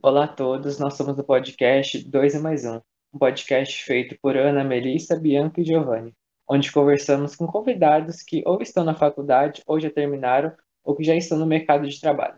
Olá 0.00 0.24
a 0.24 0.28
todos, 0.28 0.78
nós 0.78 0.94
somos 0.94 1.16
do 1.16 1.24
podcast 1.24 1.98
2 2.08 2.34
e 2.36 2.38
mais 2.38 2.64
1, 2.64 2.80
um 3.12 3.18
podcast 3.18 3.82
feito 3.82 4.16
por 4.22 4.36
Ana, 4.36 4.62
Melissa, 4.62 5.18
Bianca 5.18 5.60
e 5.60 5.64
Giovanni, 5.64 6.14
onde 6.48 6.70
conversamos 6.70 7.34
com 7.34 7.48
convidados 7.48 8.22
que 8.22 8.44
ou 8.46 8.62
estão 8.62 8.84
na 8.84 8.94
faculdade 8.94 9.60
ou 9.66 9.80
já 9.80 9.90
terminaram 9.90 10.54
ou 10.84 10.94
que 10.94 11.02
já 11.02 11.16
estão 11.16 11.36
no 11.36 11.46
mercado 11.46 11.88
de 11.88 12.00
trabalho. 12.00 12.36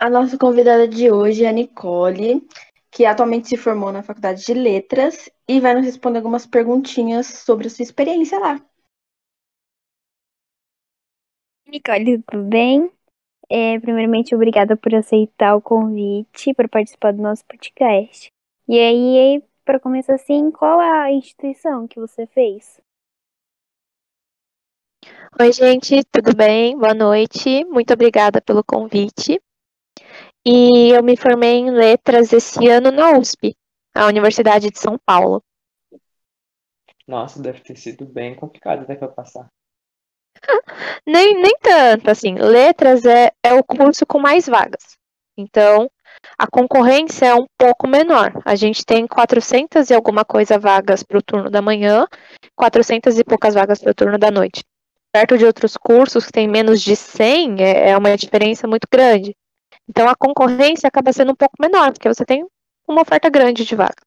A 0.00 0.10
nossa 0.10 0.36
convidada 0.36 0.88
de 0.88 1.12
hoje 1.12 1.44
é 1.44 1.48
a 1.48 1.52
Nicole, 1.52 2.44
que 2.90 3.04
atualmente 3.04 3.48
se 3.48 3.56
formou 3.56 3.92
na 3.92 4.02
Faculdade 4.02 4.44
de 4.44 4.52
Letras 4.52 5.30
e 5.46 5.60
vai 5.60 5.74
nos 5.74 5.84
responder 5.84 6.18
algumas 6.18 6.44
perguntinhas 6.44 7.26
sobre 7.28 7.68
a 7.68 7.70
sua 7.70 7.84
experiência 7.84 8.40
lá. 8.40 8.60
Nicole, 11.68 12.20
tudo 12.22 12.42
bem? 12.48 12.95
É, 13.48 13.78
primeiramente, 13.78 14.34
obrigada 14.34 14.76
por 14.76 14.94
aceitar 14.94 15.54
o 15.54 15.62
convite 15.62 16.52
para 16.52 16.68
participar 16.68 17.12
do 17.12 17.22
nosso 17.22 17.44
podcast. 17.44 18.32
E 18.68 18.78
aí, 18.78 19.42
para 19.64 19.78
começar 19.78 20.14
assim, 20.14 20.50
qual 20.50 20.80
a 20.80 21.12
instituição 21.12 21.86
que 21.86 22.00
você 22.00 22.26
fez? 22.26 22.80
Oi, 25.38 25.52
gente, 25.52 26.02
tudo 26.10 26.34
bem? 26.34 26.76
Boa 26.76 26.94
noite. 26.94 27.64
Muito 27.66 27.92
obrigada 27.92 28.40
pelo 28.40 28.64
convite. 28.64 29.40
E 30.44 30.90
eu 30.90 31.02
me 31.02 31.16
formei 31.16 31.54
em 31.54 31.70
letras 31.70 32.32
esse 32.32 32.68
ano 32.68 32.90
na 32.90 33.18
USP, 33.18 33.54
a 33.94 34.06
Universidade 34.06 34.70
de 34.70 34.78
São 34.78 34.98
Paulo. 35.04 35.42
Nossa, 37.06 37.40
deve 37.40 37.60
ter 37.60 37.76
sido 37.76 38.06
bem 38.06 38.34
complicado 38.34 38.82
até 38.82 38.96
para 38.96 39.08
passar. 39.08 39.48
Nem, 41.06 41.40
nem 41.40 41.56
tanto, 41.60 42.10
assim. 42.10 42.34
Letras 42.34 43.04
é, 43.04 43.30
é 43.42 43.54
o 43.54 43.62
curso 43.62 44.04
com 44.04 44.18
mais 44.18 44.46
vagas. 44.46 44.96
Então, 45.36 45.88
a 46.38 46.46
concorrência 46.46 47.26
é 47.26 47.34
um 47.34 47.46
pouco 47.58 47.86
menor. 47.86 48.32
A 48.44 48.54
gente 48.54 48.84
tem 48.84 49.06
400 49.06 49.88
e 49.90 49.94
alguma 49.94 50.24
coisa 50.24 50.58
vagas 50.58 51.02
para 51.02 51.18
o 51.18 51.22
turno 51.22 51.50
da 51.50 51.62
manhã, 51.62 52.06
400 52.54 53.18
e 53.18 53.24
poucas 53.24 53.54
vagas 53.54 53.80
para 53.80 53.90
o 53.90 53.94
turno 53.94 54.18
da 54.18 54.30
noite. 54.30 54.64
Perto 55.12 55.38
de 55.38 55.44
outros 55.44 55.76
cursos 55.76 56.26
que 56.26 56.32
tem 56.32 56.48
menos 56.48 56.82
de 56.82 56.96
100, 56.96 57.62
é, 57.62 57.90
é 57.90 57.96
uma 57.96 58.16
diferença 58.16 58.66
muito 58.66 58.86
grande. 58.90 59.34
Então, 59.88 60.08
a 60.08 60.16
concorrência 60.16 60.88
acaba 60.88 61.12
sendo 61.12 61.32
um 61.32 61.36
pouco 61.36 61.54
menor, 61.60 61.92
porque 61.92 62.08
você 62.08 62.24
tem 62.24 62.44
uma 62.88 63.02
oferta 63.02 63.30
grande 63.30 63.64
de 63.64 63.76
vagas. 63.76 64.04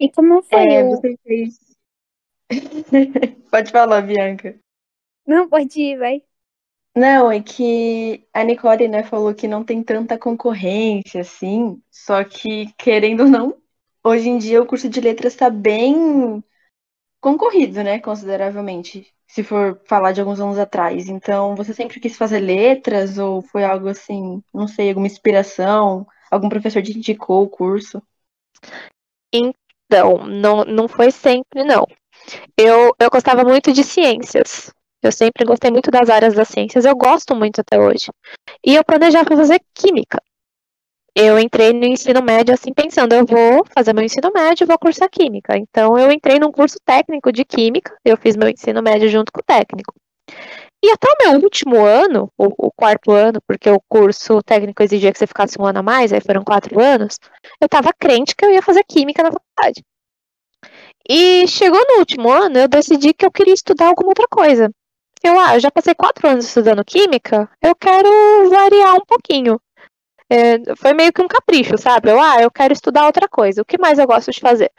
E 0.00 0.10
como 0.10 0.42
foi? 0.42 0.72
É, 0.72 0.84
você 0.84 1.16
fez. 1.22 1.58
Pode 3.50 3.70
falar, 3.70 4.02
Bianca. 4.02 4.58
Não, 5.26 5.48
pode 5.48 5.80
ir, 5.80 5.98
vai. 5.98 6.22
Não, 6.96 7.30
é 7.30 7.42
que 7.42 8.26
a 8.32 8.42
Nicole, 8.42 8.88
né, 8.88 9.02
falou 9.02 9.34
que 9.34 9.46
não 9.46 9.62
tem 9.62 9.82
tanta 9.82 10.18
concorrência, 10.18 11.20
assim, 11.20 11.82
só 11.90 12.24
que, 12.24 12.72
querendo 12.78 13.24
ou 13.24 13.28
não, 13.28 13.62
hoje 14.02 14.30
em 14.30 14.38
dia 14.38 14.62
o 14.62 14.66
curso 14.66 14.88
de 14.88 14.98
letras 14.98 15.34
está 15.34 15.50
bem 15.50 16.42
concorrido, 17.20 17.82
né, 17.82 17.98
consideravelmente, 17.98 19.12
se 19.26 19.42
for 19.42 19.78
falar 19.84 20.12
de 20.12 20.20
alguns 20.20 20.40
anos 20.40 20.58
atrás. 20.58 21.08
Então, 21.08 21.54
você 21.54 21.74
sempre 21.74 22.00
quis 22.00 22.16
fazer 22.16 22.40
letras 22.40 23.18
ou 23.18 23.42
foi 23.42 23.64
algo 23.64 23.88
assim, 23.88 24.42
não 24.54 24.66
sei, 24.66 24.88
alguma 24.88 25.06
inspiração, 25.06 26.06
algum 26.30 26.48
professor 26.48 26.82
te 26.82 26.96
indicou 26.96 27.42
o 27.42 27.48
curso? 27.48 28.02
Então, 29.34 30.26
não, 30.26 30.64
não 30.64 30.88
foi 30.88 31.10
sempre, 31.10 31.62
não. 31.62 31.86
Eu, 32.56 32.94
eu 32.98 33.10
gostava 33.10 33.44
muito 33.44 33.72
de 33.72 33.84
ciências. 33.84 34.72
Eu 35.02 35.12
sempre 35.12 35.44
gostei 35.44 35.70
muito 35.70 35.90
das 35.90 36.08
áreas 36.08 36.34
das 36.34 36.48
ciências, 36.48 36.84
eu 36.84 36.96
gosto 36.96 37.34
muito 37.34 37.60
até 37.60 37.78
hoje. 37.78 38.06
E 38.64 38.74
eu 38.74 38.84
planejava 38.84 39.36
fazer 39.36 39.60
química. 39.74 40.20
Eu 41.14 41.38
entrei 41.38 41.72
no 41.72 41.86
ensino 41.86 42.22
médio 42.22 42.52
assim 42.52 42.74
pensando, 42.74 43.14
eu 43.14 43.24
vou 43.24 43.64
fazer 43.74 43.94
meu 43.94 44.04
ensino 44.04 44.30
médio 44.34 44.64
e 44.64 44.66
vou 44.66 44.78
cursar 44.78 45.08
química. 45.08 45.56
Então 45.56 45.96
eu 45.98 46.10
entrei 46.12 46.38
num 46.38 46.52
curso 46.52 46.76
técnico 46.84 47.32
de 47.32 47.44
química, 47.44 47.96
eu 48.04 48.16
fiz 48.16 48.36
meu 48.36 48.48
ensino 48.48 48.82
médio 48.82 49.08
junto 49.08 49.32
com 49.32 49.40
o 49.40 49.44
técnico. 49.44 49.94
E 50.84 50.90
até 50.90 51.08
o 51.08 51.30
meu 51.30 51.40
último 51.42 51.84
ano, 51.84 52.30
o, 52.36 52.66
o, 52.66 52.70
quarto 52.70 53.12
ano, 53.12 53.40
porque 53.46 53.70
o 53.70 53.80
curso 53.88 54.42
técnico 54.42 54.82
exigia 54.82 55.10
que 55.10 55.18
você 55.18 55.26
ficasse 55.26 55.60
um 55.60 55.64
ano 55.64 55.78
a 55.78 55.82
mais, 55.82 56.12
aí 56.12 56.20
foram 56.20 56.44
quatro 56.44 56.78
anos, 56.80 57.18
eu 57.60 57.68
tava 57.68 57.92
crente 57.98 58.34
que 58.36 58.44
eu 58.44 58.50
ia 58.50 58.60
fazer 58.60 58.84
química 58.84 59.22
na 59.22 59.32
faculdade. 59.32 59.82
E 61.08 61.46
chegou 61.48 61.80
no 61.88 62.00
último 62.00 62.28
ano, 62.30 62.58
eu 62.58 62.68
decidi 62.68 63.14
que 63.14 63.24
eu 63.24 63.30
queria 63.30 63.54
estudar 63.54 63.86
alguma 63.88 64.10
outra 64.10 64.26
coisa 64.28 64.70
eu, 65.26 65.38
ah, 65.38 65.56
eu 65.56 65.60
já 65.60 65.70
passei 65.70 65.94
quatro 65.94 66.28
anos 66.28 66.46
estudando 66.46 66.84
química, 66.84 67.50
eu 67.62 67.74
quero 67.74 68.08
variar 68.50 68.94
um 68.94 69.04
pouquinho. 69.04 69.60
É, 70.28 70.74
foi 70.76 70.92
meio 70.92 71.12
que 71.12 71.22
um 71.22 71.28
capricho, 71.28 71.78
sabe? 71.78 72.10
Eu, 72.10 72.20
ah, 72.20 72.42
eu 72.42 72.50
quero 72.50 72.72
estudar 72.72 73.06
outra 73.06 73.28
coisa. 73.28 73.62
O 73.62 73.64
que 73.64 73.78
mais 73.78 73.98
eu 73.98 74.06
gosto 74.06 74.30
de 74.30 74.40
fazer? 74.40 74.70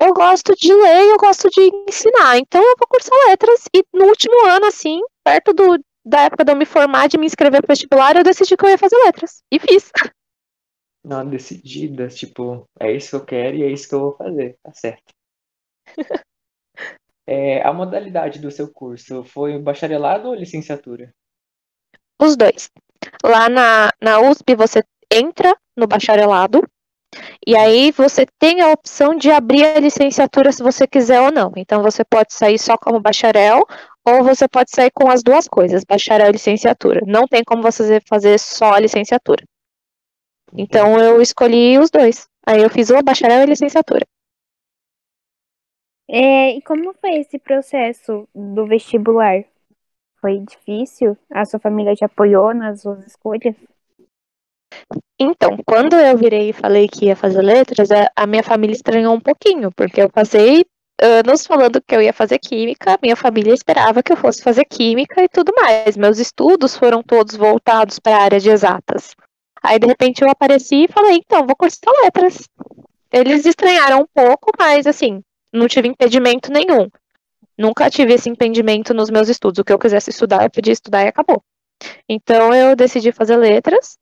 Eu 0.00 0.14
gosto 0.14 0.54
de 0.54 0.72
ler 0.72 1.04
e 1.04 1.10
eu 1.10 1.18
gosto 1.18 1.48
de 1.50 1.60
ensinar. 1.88 2.38
Então 2.38 2.62
eu 2.62 2.74
vou 2.78 2.88
cursar 2.88 3.18
letras. 3.28 3.64
E 3.74 3.84
no 3.92 4.06
último 4.06 4.46
ano, 4.46 4.66
assim, 4.66 5.00
perto 5.24 5.52
do, 5.52 5.78
da 6.04 6.22
época 6.22 6.44
de 6.44 6.52
eu 6.52 6.56
me 6.56 6.64
formar, 6.64 7.08
de 7.08 7.18
me 7.18 7.26
inscrever 7.26 7.60
para 7.60 7.74
vestibular, 7.74 8.16
eu 8.16 8.24
decidi 8.24 8.56
que 8.56 8.64
eu 8.64 8.70
ia 8.70 8.78
fazer 8.78 8.96
letras. 9.04 9.42
E 9.52 9.58
fiz. 9.58 9.90
Não, 11.04 11.28
decidida, 11.28 12.08
tipo, 12.08 12.64
é 12.78 12.92
isso 12.92 13.10
que 13.10 13.16
eu 13.16 13.24
quero 13.24 13.56
e 13.56 13.62
é 13.62 13.70
isso 13.70 13.88
que 13.88 13.94
eu 13.94 14.00
vou 14.00 14.16
fazer. 14.16 14.58
Tá 14.62 14.72
certo. 14.72 15.12
É, 17.30 17.60
a 17.60 17.74
modalidade 17.74 18.38
do 18.38 18.50
seu 18.50 18.72
curso 18.72 19.22
foi 19.22 19.58
bacharelado 19.58 20.28
ou 20.28 20.34
licenciatura? 20.34 21.12
Os 22.18 22.34
dois. 22.38 22.70
Lá 23.22 23.50
na, 23.50 23.90
na 24.00 24.18
USP 24.18 24.54
você 24.54 24.82
entra 25.12 25.54
no 25.76 25.86
bacharelado 25.86 26.66
e 27.46 27.54
aí 27.54 27.90
você 27.92 28.24
tem 28.38 28.62
a 28.62 28.72
opção 28.72 29.14
de 29.14 29.30
abrir 29.30 29.62
a 29.62 29.78
licenciatura 29.78 30.50
se 30.50 30.62
você 30.62 30.86
quiser 30.86 31.20
ou 31.20 31.30
não. 31.30 31.52
Então 31.54 31.82
você 31.82 32.02
pode 32.02 32.32
sair 32.32 32.58
só 32.58 32.78
como 32.78 32.98
bacharel 32.98 33.62
ou 34.06 34.24
você 34.24 34.48
pode 34.48 34.70
sair 34.70 34.90
com 34.90 35.10
as 35.10 35.22
duas 35.22 35.46
coisas, 35.46 35.84
bacharel 35.84 36.30
e 36.30 36.32
licenciatura. 36.32 37.02
Não 37.06 37.28
tem 37.28 37.44
como 37.44 37.60
você 37.60 38.00
fazer 38.08 38.38
só 38.38 38.72
a 38.72 38.80
licenciatura. 38.80 39.44
Então 40.56 40.98
eu 40.98 41.20
escolhi 41.20 41.78
os 41.78 41.90
dois. 41.90 42.26
Aí 42.46 42.62
eu 42.62 42.70
fiz 42.70 42.88
o 42.88 43.02
bacharel 43.02 43.42
e 43.42 43.50
licenciatura. 43.50 44.06
É, 46.10 46.56
e 46.56 46.62
como 46.62 46.94
foi 46.94 47.16
esse 47.16 47.38
processo 47.38 48.26
do 48.34 48.66
vestibular? 48.66 49.44
Foi 50.20 50.38
difícil? 50.38 51.16
A 51.30 51.44
sua 51.44 51.60
família 51.60 51.94
te 51.94 52.04
apoiou 52.04 52.54
nas 52.54 52.80
suas 52.80 53.06
escolhas? 53.06 53.54
Então, 55.20 55.56
quando 55.66 55.96
eu 55.96 56.16
virei 56.16 56.50
e 56.50 56.52
falei 56.52 56.88
que 56.88 57.06
ia 57.06 57.16
fazer 57.16 57.42
letras, 57.42 57.88
a 58.16 58.26
minha 58.26 58.42
família 58.42 58.74
estranhou 58.74 59.14
um 59.14 59.20
pouquinho, 59.20 59.70
porque 59.72 60.00
eu 60.00 60.10
passei 60.10 60.64
anos 61.00 61.46
falando 61.46 61.80
que 61.80 61.94
eu 61.94 62.02
ia 62.02 62.12
fazer 62.12 62.38
química, 62.38 62.98
minha 63.02 63.14
família 63.14 63.52
esperava 63.52 64.02
que 64.02 64.12
eu 64.12 64.16
fosse 64.16 64.42
fazer 64.42 64.64
química 64.64 65.22
e 65.22 65.28
tudo 65.28 65.52
mais. 65.54 65.96
Meus 65.96 66.18
estudos 66.18 66.76
foram 66.76 67.02
todos 67.02 67.36
voltados 67.36 67.98
para 67.98 68.16
a 68.16 68.22
área 68.22 68.40
de 68.40 68.50
exatas. 68.50 69.14
Aí, 69.62 69.78
de 69.78 69.86
repente, 69.86 70.22
eu 70.22 70.30
apareci 70.30 70.84
e 70.84 70.88
falei, 70.88 71.16
então, 71.16 71.46
vou 71.46 71.56
cursar 71.56 71.92
letras. 72.04 72.48
Eles 73.12 73.44
estranharam 73.44 74.02
um 74.02 74.06
pouco, 74.06 74.52
mas 74.58 74.86
assim, 74.86 75.22
não 75.52 75.68
tive 75.68 75.88
impedimento 75.88 76.50
nenhum. 76.52 76.88
Nunca 77.56 77.90
tive 77.90 78.14
esse 78.14 78.28
impedimento 78.28 78.94
nos 78.94 79.10
meus 79.10 79.28
estudos. 79.28 79.58
O 79.58 79.64
que 79.64 79.72
eu 79.72 79.78
quisesse 79.78 80.10
estudar, 80.10 80.44
eu 80.44 80.50
podia 80.50 80.72
estudar 80.72 81.04
e 81.04 81.08
acabou. 81.08 81.42
Então 82.08 82.54
eu 82.54 82.74
decidi 82.76 83.12
fazer 83.12 83.36
letras, 83.36 83.98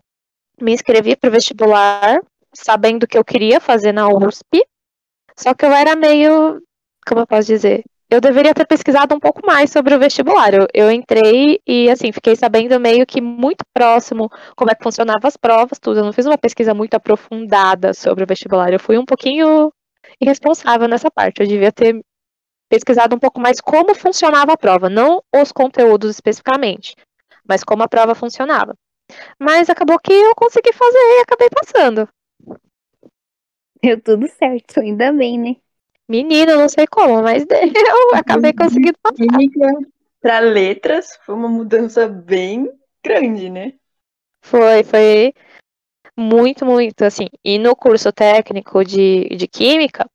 me 0.61 0.73
inscrevi 0.73 1.17
para 1.17 1.29
o 1.29 1.33
vestibular, 1.33 2.21
sabendo 2.55 3.06
que 3.06 3.17
eu 3.17 3.25
queria 3.25 3.61
fazer 3.61 3.93
na 3.93 4.09
USP. 4.09 4.65
Só 5.37 5.55
que 5.55 5.65
eu 5.65 5.73
era 5.73 5.95
meio, 5.95 6.62
como 7.06 7.21
eu 7.21 7.27
posso 7.27 7.47
dizer, 7.47 7.85
eu 8.09 8.21
deveria 8.21 8.55
ter 8.55 8.67
pesquisado 8.67 9.15
um 9.15 9.21
pouco 9.21 9.45
mais 9.45 9.71
sobre 9.71 9.95
o 9.95 9.99
vestibular. 9.99 10.55
Eu, 10.55 10.67
eu, 10.73 10.91
entrei 10.91 11.61
e, 11.67 11.91
assim, 11.91 12.12
fiquei 12.12 12.37
sabendo 12.37 12.79
meio 12.79 13.05
que 13.05 13.21
muito 13.21 13.65
próximo 13.75 14.31
como 14.55 14.71
é 14.71 14.75
que 14.75 14.83
funcionavam 14.83 15.27
as 15.27 15.37
provas, 15.37 15.79
tudo. 15.79 16.01
Eu 16.01 16.05
não 16.05 16.12
fiz 16.12 16.25
uma 16.25 16.39
pesquisa 16.39 16.73
muito 16.73 16.95
aprofundada 16.95 17.93
sobre 17.93 18.23
o 18.23 18.26
vestibular. 18.26 18.73
Eu 18.73 18.81
fui 18.81 18.97
um 18.97 19.05
pouquinho 19.05 19.73
irresponsável 20.21 20.89
nessa 20.89 21.11
parte. 21.11 21.41
Eu 21.41 21.47
devia 21.47 21.73
ter 21.73 22.01
pesquisado 22.69 23.15
um 23.15 23.19
pouco 23.19 23.41
mais 23.41 23.61
como 23.61 23.95
funcionava 23.95 24.53
a 24.53 24.57
prova, 24.57 24.89
não 24.89 25.23
os 25.35 25.53
conteúdos 25.53 26.11
especificamente, 26.11 26.95
mas 27.47 27.63
como 27.63 27.83
a 27.83 27.89
prova 27.89 28.15
funcionava. 28.15 28.75
Mas 29.39 29.71
acabou 29.71 29.99
que 29.99 30.13
eu 30.13 30.35
consegui 30.35 30.73
fazer 30.73 30.99
e 30.99 31.21
acabei 31.23 31.49
passando. 31.49 32.09
Deu 33.83 34.01
tudo 34.01 34.27
certo, 34.29 34.81
ainda 34.81 35.13
bem, 35.13 35.39
né? 35.39 35.57
Menina, 36.09 36.57
não 36.57 36.69
sei 36.69 36.87
como, 36.87 37.23
mas 37.23 37.45
deu. 37.47 37.59
Acabei 38.15 38.53
conseguindo 38.53 38.99
passar. 39.01 39.27
Para 40.21 40.41
letras 40.41 41.19
foi 41.25 41.35
uma 41.35 41.49
mudança 41.49 42.09
bem 42.09 42.71
grande, 43.05 43.49
né? 43.49 43.75
Foi, 44.43 44.83
foi 44.83 45.33
muito, 46.17 46.65
muito, 46.65 47.03
assim. 47.03 47.27
E 47.45 47.59
no 47.59 47.77
curso 47.77 48.13
técnico 48.13 48.85
de, 48.85 49.29
de 49.37 49.47
Química, 49.47 50.09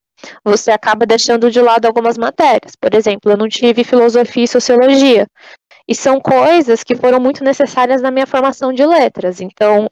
você 0.43 0.71
acaba 0.71 1.05
deixando 1.05 1.51
de 1.51 1.61
lado 1.61 1.85
algumas 1.85 2.17
matérias. 2.17 2.75
Por 2.75 2.93
exemplo, 2.93 3.31
eu 3.31 3.37
não 3.37 3.47
tive 3.47 3.83
filosofia 3.83 4.43
e 4.43 4.47
sociologia. 4.47 5.27
E 5.87 5.95
são 5.95 6.19
coisas 6.19 6.83
que 6.83 6.95
foram 6.95 7.19
muito 7.19 7.43
necessárias 7.43 8.01
na 8.01 8.11
minha 8.11 8.27
formação 8.27 8.71
de 8.71 8.85
letras. 8.85 9.41
Então, 9.41 9.89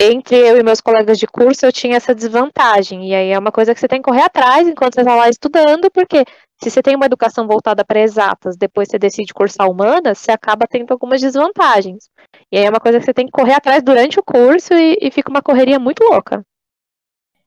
entre 0.00 0.36
eu 0.36 0.56
e 0.58 0.62
meus 0.62 0.80
colegas 0.80 1.18
de 1.18 1.26
curso, 1.26 1.66
eu 1.66 1.72
tinha 1.72 1.96
essa 1.96 2.14
desvantagem. 2.14 3.08
E 3.08 3.14
aí 3.14 3.30
é 3.30 3.38
uma 3.38 3.52
coisa 3.52 3.74
que 3.74 3.80
você 3.80 3.88
tem 3.88 4.00
que 4.00 4.08
correr 4.08 4.22
atrás 4.22 4.66
enquanto 4.66 4.94
você 4.94 5.00
está 5.00 5.14
lá 5.14 5.28
estudando, 5.28 5.90
porque 5.90 6.24
se 6.62 6.70
você 6.70 6.82
tem 6.82 6.94
uma 6.94 7.06
educação 7.06 7.46
voltada 7.46 7.84
para 7.84 8.00
exatas, 8.00 8.56
depois 8.56 8.88
você 8.88 8.98
decide 8.98 9.32
cursar 9.32 9.70
humanas, 9.70 10.18
você 10.18 10.30
acaba 10.30 10.66
tendo 10.68 10.92
algumas 10.92 11.20
desvantagens. 11.20 12.10
E 12.52 12.58
aí 12.58 12.64
é 12.64 12.70
uma 12.70 12.80
coisa 12.80 12.98
que 12.98 13.04
você 13.04 13.14
tem 13.14 13.26
que 13.26 13.32
correr 13.32 13.54
atrás 13.54 13.82
durante 13.82 14.20
o 14.20 14.22
curso 14.22 14.74
e, 14.74 14.98
e 15.00 15.10
fica 15.10 15.30
uma 15.30 15.42
correria 15.42 15.78
muito 15.78 16.04
louca. 16.04 16.44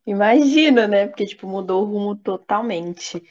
Imagina, 0.05 0.87
né? 0.87 1.07
Porque, 1.07 1.25
tipo, 1.25 1.47
mudou 1.47 1.83
o 1.83 1.85
rumo 1.85 2.15
totalmente. 2.15 3.23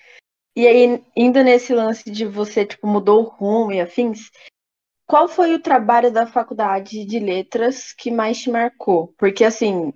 E 0.54 0.66
aí, 0.66 1.02
indo 1.16 1.42
nesse 1.42 1.74
lance 1.74 2.10
de 2.10 2.24
você, 2.24 2.64
tipo, 2.64 2.86
mudou 2.86 3.20
o 3.20 3.28
rumo 3.28 3.72
e 3.72 3.80
afins, 3.80 4.30
qual 5.06 5.28
foi 5.28 5.54
o 5.54 5.60
trabalho 5.60 6.12
da 6.12 6.26
faculdade 6.26 7.04
de 7.04 7.18
letras 7.18 7.92
que 7.92 8.10
mais 8.10 8.38
te 8.38 8.50
marcou? 8.50 9.14
Porque, 9.18 9.44
assim, 9.44 9.92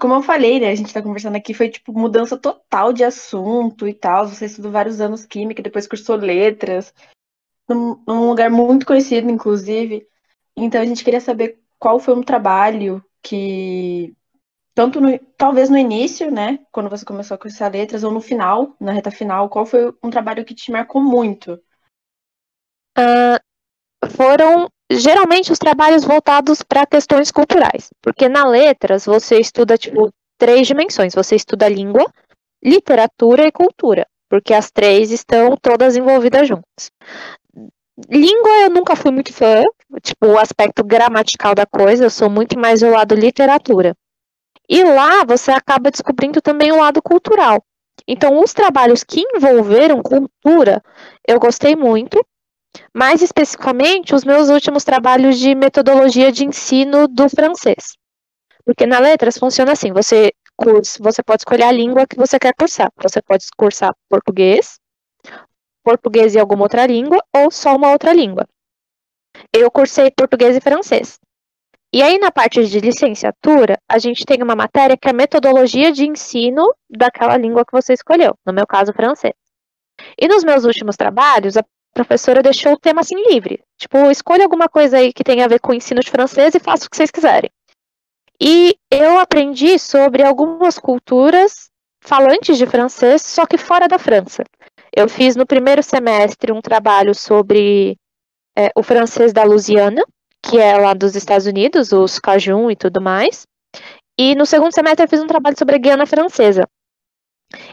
como 0.00 0.14
eu 0.14 0.22
falei, 0.22 0.60
né, 0.60 0.70
a 0.70 0.74
gente 0.74 0.92
tá 0.92 1.02
conversando 1.02 1.36
aqui, 1.36 1.54
foi, 1.54 1.68
tipo, 1.68 1.92
mudança 1.92 2.36
total 2.36 2.92
de 2.92 3.04
assunto 3.04 3.86
e 3.86 3.94
tal. 3.94 4.26
Você 4.28 4.46
estudou 4.46 4.70
vários 4.70 5.00
anos 5.00 5.24
química, 5.24 5.62
depois 5.62 5.86
cursou 5.86 6.16
letras, 6.16 6.92
num, 7.68 8.02
num 8.06 8.28
lugar 8.28 8.50
muito 8.50 8.86
conhecido, 8.86 9.30
inclusive. 9.30 10.06
Então, 10.56 10.80
a 10.80 10.84
gente 10.84 11.04
queria 11.04 11.20
saber 11.20 11.60
qual 11.78 12.00
foi 12.00 12.14
um 12.14 12.22
trabalho 12.22 13.04
que 13.22 14.14
tanto 14.74 15.00
no, 15.00 15.16
talvez 15.38 15.70
no 15.70 15.78
início, 15.78 16.30
né, 16.30 16.58
quando 16.72 16.90
você 16.90 17.04
começou 17.04 17.36
a 17.36 17.38
cursar 17.38 17.70
letras, 17.70 18.02
ou 18.02 18.10
no 18.10 18.20
final, 18.20 18.76
na 18.80 18.92
reta 18.92 19.10
final, 19.10 19.48
qual 19.48 19.64
foi 19.64 19.94
um 20.02 20.10
trabalho 20.10 20.44
que 20.44 20.54
te 20.54 20.72
marcou 20.72 21.00
muito? 21.00 21.54
Uh, 22.98 23.38
foram 24.10 24.68
geralmente 25.00 25.52
os 25.52 25.58
trabalhos 25.58 26.04
voltados 26.04 26.62
para 26.62 26.86
questões 26.86 27.30
culturais, 27.30 27.90
porque 28.02 28.28
na 28.28 28.46
letras 28.46 29.04
você 29.04 29.38
estuda 29.38 29.76
tipo 29.76 30.10
três 30.38 30.66
dimensões, 30.66 31.14
você 31.14 31.36
estuda 31.36 31.68
língua, 31.68 32.04
literatura 32.62 33.46
e 33.46 33.52
cultura, 33.52 34.06
porque 34.28 34.54
as 34.54 34.70
três 34.70 35.10
estão 35.10 35.56
todas 35.56 35.96
envolvidas 35.96 36.48
juntas. 36.48 36.90
Língua 38.10 38.50
eu 38.62 38.70
nunca 38.70 38.96
fui 38.96 39.12
muito 39.12 39.32
fã, 39.32 39.62
tipo 40.02 40.26
o 40.26 40.38
aspecto 40.38 40.82
gramatical 40.82 41.54
da 41.54 41.64
coisa, 41.64 42.04
eu 42.04 42.10
sou 42.10 42.28
muito 42.28 42.58
mais 42.58 42.80
do 42.80 42.90
lado 42.90 43.14
literatura. 43.14 43.94
E 44.68 44.82
lá 44.82 45.24
você 45.24 45.52
acaba 45.52 45.90
descobrindo 45.90 46.40
também 46.40 46.72
o 46.72 46.80
lado 46.80 47.00
cultural. 47.02 47.62
Então, 48.06 48.42
os 48.42 48.52
trabalhos 48.52 49.04
que 49.04 49.22
envolveram 49.34 50.02
cultura, 50.02 50.82
eu 51.26 51.38
gostei 51.38 51.76
muito. 51.76 52.24
Mais 52.94 53.22
especificamente, 53.22 54.14
os 54.14 54.24
meus 54.24 54.48
últimos 54.48 54.84
trabalhos 54.84 55.38
de 55.38 55.54
metodologia 55.54 56.32
de 56.32 56.44
ensino 56.44 57.06
do 57.08 57.28
francês. 57.28 57.96
Porque 58.64 58.86
na 58.86 58.98
letras 58.98 59.38
funciona 59.38 59.72
assim: 59.72 59.92
você 59.92 60.32
cursa, 60.56 60.98
você 61.00 61.22
pode 61.22 61.42
escolher 61.42 61.64
a 61.64 61.72
língua 61.72 62.06
que 62.06 62.16
você 62.16 62.38
quer 62.38 62.54
cursar. 62.54 62.90
Você 63.02 63.20
pode 63.20 63.44
cursar 63.56 63.94
português, 64.08 64.78
português 65.82 66.34
e 66.34 66.38
alguma 66.38 66.62
outra 66.62 66.86
língua, 66.86 67.22
ou 67.34 67.50
só 67.50 67.76
uma 67.76 67.90
outra 67.90 68.12
língua. 68.12 68.46
Eu 69.52 69.70
cursei 69.70 70.10
português 70.10 70.56
e 70.56 70.60
francês. 70.60 71.18
E 71.92 72.02
aí, 72.02 72.18
na 72.18 72.32
parte 72.32 72.64
de 72.66 72.80
licenciatura, 72.80 73.78
a 73.88 73.98
gente 73.98 74.24
tem 74.24 74.42
uma 74.42 74.56
matéria 74.56 74.96
que 74.96 75.08
é 75.08 75.12
metodologia 75.12 75.92
de 75.92 76.04
ensino 76.04 76.74
daquela 76.90 77.36
língua 77.36 77.64
que 77.64 77.70
você 77.70 77.92
escolheu, 77.92 78.36
no 78.44 78.52
meu 78.52 78.66
caso, 78.66 78.92
francês. 78.92 79.34
E 80.20 80.26
nos 80.26 80.42
meus 80.42 80.64
últimos 80.64 80.96
trabalhos, 80.96 81.56
a 81.56 81.64
professora 81.94 82.42
deixou 82.42 82.72
o 82.72 82.78
tema 82.78 83.00
assim 83.00 83.14
livre. 83.30 83.62
Tipo, 83.78 84.10
escolha 84.10 84.42
alguma 84.42 84.68
coisa 84.68 84.98
aí 84.98 85.12
que 85.12 85.24
tenha 85.24 85.44
a 85.44 85.48
ver 85.48 85.60
com 85.60 85.72
o 85.72 85.74
ensino 85.74 86.00
de 86.00 86.10
francês 86.10 86.54
e 86.54 86.60
faça 86.60 86.86
o 86.86 86.90
que 86.90 86.96
vocês 86.96 87.10
quiserem. 87.10 87.50
E 88.40 88.76
eu 88.90 89.18
aprendi 89.18 89.78
sobre 89.78 90.22
algumas 90.22 90.78
culturas 90.78 91.70
falantes 92.00 92.58
de 92.58 92.66
francês, 92.66 93.22
só 93.22 93.46
que 93.46 93.56
fora 93.56 93.88
da 93.88 93.98
França. 93.98 94.44
Eu 94.94 95.08
fiz 95.08 95.36
no 95.36 95.46
primeiro 95.46 95.82
semestre 95.82 96.52
um 96.52 96.60
trabalho 96.60 97.14
sobre 97.14 97.96
é, 98.56 98.70
o 98.76 98.82
francês 98.82 99.32
da 99.32 99.44
Louisiana, 99.44 100.02
que 100.42 100.58
é 100.58 100.76
lá 100.76 100.92
dos 100.94 101.16
Estados 101.16 101.46
Unidos, 101.46 101.92
os 101.92 102.18
Cajun 102.18 102.70
e 102.70 102.76
tudo 102.76 103.00
mais. 103.00 103.46
E 104.18 104.34
no 104.34 104.44
segundo 104.44 104.74
semestre 104.74 105.04
eu 105.04 105.08
fiz 105.08 105.20
um 105.20 105.26
trabalho 105.26 105.58
sobre 105.58 105.76
a 105.76 105.78
Guiana 105.78 106.06
Francesa. 106.06 106.68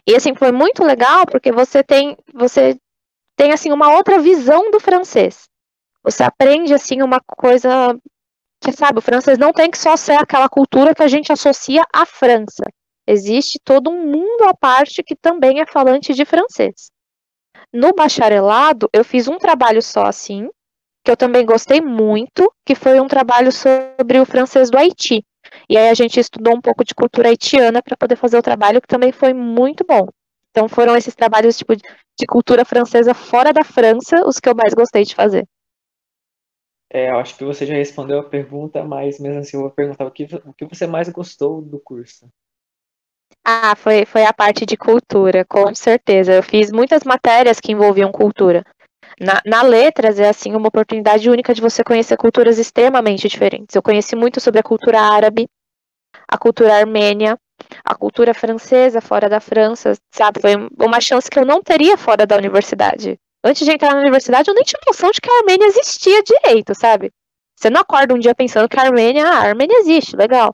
E 0.07 0.15
assim, 0.15 0.33
foi 0.35 0.51
muito 0.51 0.83
legal 0.83 1.25
porque 1.25 1.51
você 1.51 1.83
tem, 1.83 2.15
você 2.33 2.77
tem 3.41 3.51
assim 3.51 3.71
uma 3.71 3.95
outra 3.95 4.19
visão 4.19 4.69
do 4.69 4.79
francês. 4.79 5.49
Você 6.03 6.21
aprende 6.21 6.75
assim 6.75 7.01
uma 7.01 7.19
coisa 7.19 7.97
que 8.63 8.71
sabe, 8.71 8.99
o 8.99 9.01
francês 9.01 9.39
não 9.39 9.51
tem 9.51 9.71
que 9.71 9.79
só 9.79 9.97
ser 9.97 10.11
aquela 10.11 10.47
cultura 10.47 10.93
que 10.93 11.01
a 11.01 11.07
gente 11.07 11.31
associa 11.31 11.83
à 11.91 12.05
França. 12.05 12.63
Existe 13.07 13.59
todo 13.63 13.89
um 13.89 14.05
mundo 14.05 14.43
à 14.43 14.53
parte 14.53 15.01
que 15.01 15.15
também 15.15 15.59
é 15.59 15.65
falante 15.65 16.13
de 16.13 16.23
francês. 16.23 16.91
No 17.73 17.95
bacharelado, 17.95 18.87
eu 18.93 19.03
fiz 19.03 19.27
um 19.27 19.39
trabalho 19.39 19.81
só 19.81 20.05
assim, 20.05 20.47
que 21.03 21.09
eu 21.09 21.17
também 21.17 21.43
gostei 21.43 21.81
muito, 21.81 22.53
que 22.63 22.75
foi 22.75 23.01
um 23.01 23.07
trabalho 23.07 23.51
sobre 23.51 24.19
o 24.19 24.25
francês 24.25 24.69
do 24.69 24.77
Haiti. 24.77 25.25
E 25.67 25.75
aí 25.75 25.89
a 25.89 25.95
gente 25.95 26.19
estudou 26.19 26.55
um 26.55 26.61
pouco 26.61 26.85
de 26.85 26.93
cultura 26.93 27.29
haitiana 27.29 27.81
para 27.81 27.97
poder 27.97 28.17
fazer 28.17 28.37
o 28.37 28.43
trabalho, 28.43 28.79
que 28.79 28.87
também 28.87 29.11
foi 29.11 29.33
muito 29.33 29.83
bom. 29.83 30.07
Então 30.51 30.67
foram 30.69 30.95
esses 30.95 31.15
trabalhos 31.15 31.57
tipo 31.57 31.75
de 31.75 32.27
cultura 32.27 32.63
francesa 32.63 33.13
fora 33.13 33.51
da 33.51 33.63
França 33.63 34.27
os 34.27 34.39
que 34.39 34.47
eu 34.47 34.55
mais 34.55 34.73
gostei 34.73 35.03
de 35.03 35.15
fazer. 35.15 35.47
É, 36.93 37.09
eu 37.09 37.17
acho 37.17 37.37
que 37.37 37.45
você 37.45 37.65
já 37.65 37.73
respondeu 37.73 38.19
a 38.19 38.29
pergunta, 38.29 38.83
mas 38.83 39.17
mesmo 39.17 39.39
assim 39.39 39.55
eu 39.55 39.61
vou 39.61 39.71
perguntar 39.71 40.05
o 40.05 40.11
que, 40.11 40.27
o 40.45 40.53
que 40.53 40.65
você 40.65 40.85
mais 40.85 41.07
gostou 41.07 41.61
do 41.61 41.79
curso. 41.79 42.29
Ah, 43.43 43.75
foi, 43.75 44.05
foi 44.05 44.25
a 44.25 44.33
parte 44.33 44.65
de 44.65 44.75
cultura, 44.75 45.45
com 45.45 45.73
certeza. 45.73 46.33
Eu 46.33 46.43
fiz 46.43 46.71
muitas 46.71 47.03
matérias 47.03 47.59
que 47.61 47.71
envolviam 47.71 48.11
cultura. 48.11 48.63
Na, 49.19 49.41
na, 49.45 49.61
letras 49.61 50.19
é 50.19 50.27
assim 50.27 50.53
uma 50.53 50.67
oportunidade 50.67 51.29
única 51.29 51.53
de 51.53 51.61
você 51.61 51.83
conhecer 51.83 52.17
culturas 52.17 52.59
extremamente 52.59 53.27
diferentes. 53.27 53.75
Eu 53.75 53.81
conheci 53.81 54.15
muito 54.15 54.39
sobre 54.39 54.59
a 54.59 54.63
cultura 54.63 54.99
árabe, 54.99 55.47
a 56.27 56.37
cultura 56.37 56.75
armênia, 56.75 57.37
a 57.91 57.95
cultura 57.95 58.33
francesa 58.33 59.01
fora 59.01 59.27
da 59.27 59.41
França, 59.41 59.93
sabe? 60.11 60.39
Foi 60.39 60.55
uma 60.79 61.01
chance 61.01 61.29
que 61.29 61.37
eu 61.37 61.45
não 61.45 61.61
teria 61.61 61.97
fora 61.97 62.25
da 62.25 62.37
universidade. 62.37 63.19
Antes 63.43 63.65
de 63.65 63.71
entrar 63.71 63.93
na 63.93 63.99
universidade, 63.99 64.49
eu 64.49 64.55
nem 64.55 64.63
tinha 64.63 64.79
noção 64.87 65.11
de 65.11 65.19
que 65.19 65.29
a 65.29 65.39
Armênia 65.39 65.65
existia 65.65 66.23
direito, 66.23 66.73
sabe? 66.73 67.11
Você 67.59 67.69
não 67.69 67.81
acorda 67.81 68.13
um 68.13 68.19
dia 68.19 68.33
pensando 68.33 68.69
que 68.69 68.79
a 68.79 68.83
Armênia, 68.83 69.25
ah, 69.25 69.39
a 69.39 69.47
Armênia 69.49 69.79
existe, 69.79 70.15
legal. 70.15 70.53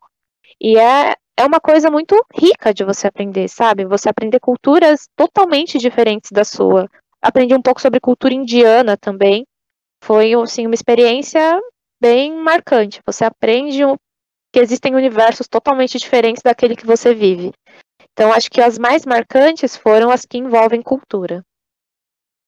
E 0.59 0.77
é, 0.77 1.13
é 1.37 1.45
uma 1.45 1.59
coisa 1.59 1.91
muito 1.91 2.15
rica 2.33 2.73
de 2.73 2.83
você 2.83 3.07
aprender, 3.07 3.47
sabe? 3.47 3.85
Você 3.85 4.09
aprender 4.09 4.39
culturas 4.39 5.07
totalmente 5.15 5.77
diferentes 5.77 6.31
da 6.31 6.43
sua 6.43 6.89
aprendi 7.21 7.53
um 7.53 7.61
pouco 7.61 7.81
sobre 7.81 7.99
cultura 7.99 8.33
indiana 8.33 8.97
também. 8.97 9.45
Foi 10.03 10.33
assim, 10.33 10.65
uma 10.65 10.75
experiência 10.75 11.59
bem 12.01 12.33
marcante. 12.33 13.01
Você 13.05 13.25
aprende 13.25 13.83
que 14.57 14.61
existem 14.61 14.95
universos 14.95 15.47
totalmente 15.47 15.99
diferentes 15.99 16.41
daquele 16.41 16.75
que 16.75 16.85
você 16.85 17.13
vive. 17.13 17.51
Então, 18.11 18.33
acho 18.33 18.49
que 18.49 18.59
as 18.59 18.79
mais 18.79 19.05
marcantes 19.05 19.77
foram 19.77 20.09
as 20.09 20.25
que 20.25 20.39
envolvem 20.39 20.81
cultura. 20.81 21.45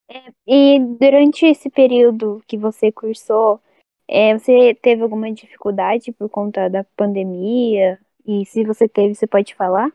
É, 0.10 0.32
e 0.48 0.80
durante 1.00 1.46
esse 1.46 1.70
período 1.70 2.42
que 2.48 2.58
você 2.58 2.92
cursou, 2.92 3.62
é, 4.08 4.36
você 4.36 4.74
teve 4.82 5.04
alguma 5.04 5.32
dificuldade 5.32 6.12
por 6.12 6.28
conta 6.30 6.68
da 6.68 6.84
pandemia? 6.98 8.00
E 8.25 8.44
se 8.44 8.63
você 8.63 8.89
teve, 8.89 9.13
você 9.13 9.28
pode 9.28 9.54
falar? 9.54 9.92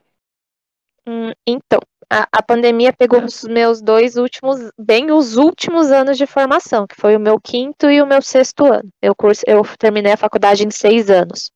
Hum, 1.05 1.33
então, 1.45 1.81
a, 2.09 2.29
a, 2.31 2.43
pandemia 2.45 2.93
pegou 2.93 3.25
os 3.25 3.43
meus 3.43 3.83
dois 3.83 4.17
últimos, 4.17 4.71
bem 4.79 5.11
os 5.11 5.37
últimos 5.37 5.91
anos 5.91 6.17
de 6.17 6.27
formação, 6.29 6.87
que 6.87 6.95
foi 6.95 7.17
o 7.17 7.21
meu 7.21 7.41
quinto 7.41 7.91
e 7.91 8.01
o 8.01 8.07
meu 8.07 8.23
sexto 8.23 8.67
ano. 8.67 8.89
Eu, 9.03 9.17
curso, 9.17 9.43
eu 9.49 9.63
terminei 9.77 10.13
a 10.13 10.17
faculdade 10.17 10.65
em 10.65 10.71
seis 10.71 11.11
anos, 11.11 11.51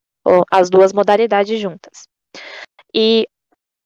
as 0.50 0.68
duas 0.70 0.92
modalidades 0.92 1.58
juntas. 1.60 2.06
E 2.94 3.28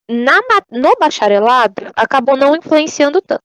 na, 0.08 0.40
no 0.70 0.94
bacharelado, 0.98 1.90
acabou 1.96 2.36
não 2.36 2.56
influenciando 2.56 3.20
tanto. 3.22 3.42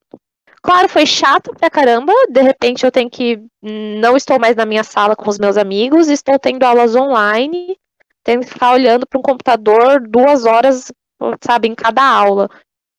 Claro, 0.62 0.88
foi 0.88 1.06
chato 1.06 1.54
pra 1.54 1.70
caramba. 1.70 2.12
De 2.28 2.42
repente 2.42 2.84
eu 2.84 2.90
tenho 2.90 3.08
que. 3.08 3.40
Não 3.62 4.16
estou 4.16 4.38
mais 4.38 4.56
na 4.56 4.66
minha 4.66 4.84
sala 4.84 5.16
com 5.16 5.28
os 5.30 5.38
meus 5.38 5.56
amigos, 5.56 6.08
estou 6.08 6.38
tendo 6.38 6.64
aulas 6.64 6.94
online, 6.94 7.78
tenho 8.22 8.40
que 8.40 8.48
ficar 8.48 8.72
olhando 8.72 9.06
para 9.06 9.18
um 9.18 9.22
computador 9.22 10.00
duas 10.06 10.44
horas 10.44 10.92
sabe, 11.42 11.68
em 11.68 11.74
cada 11.74 12.02
aula. 12.02 12.48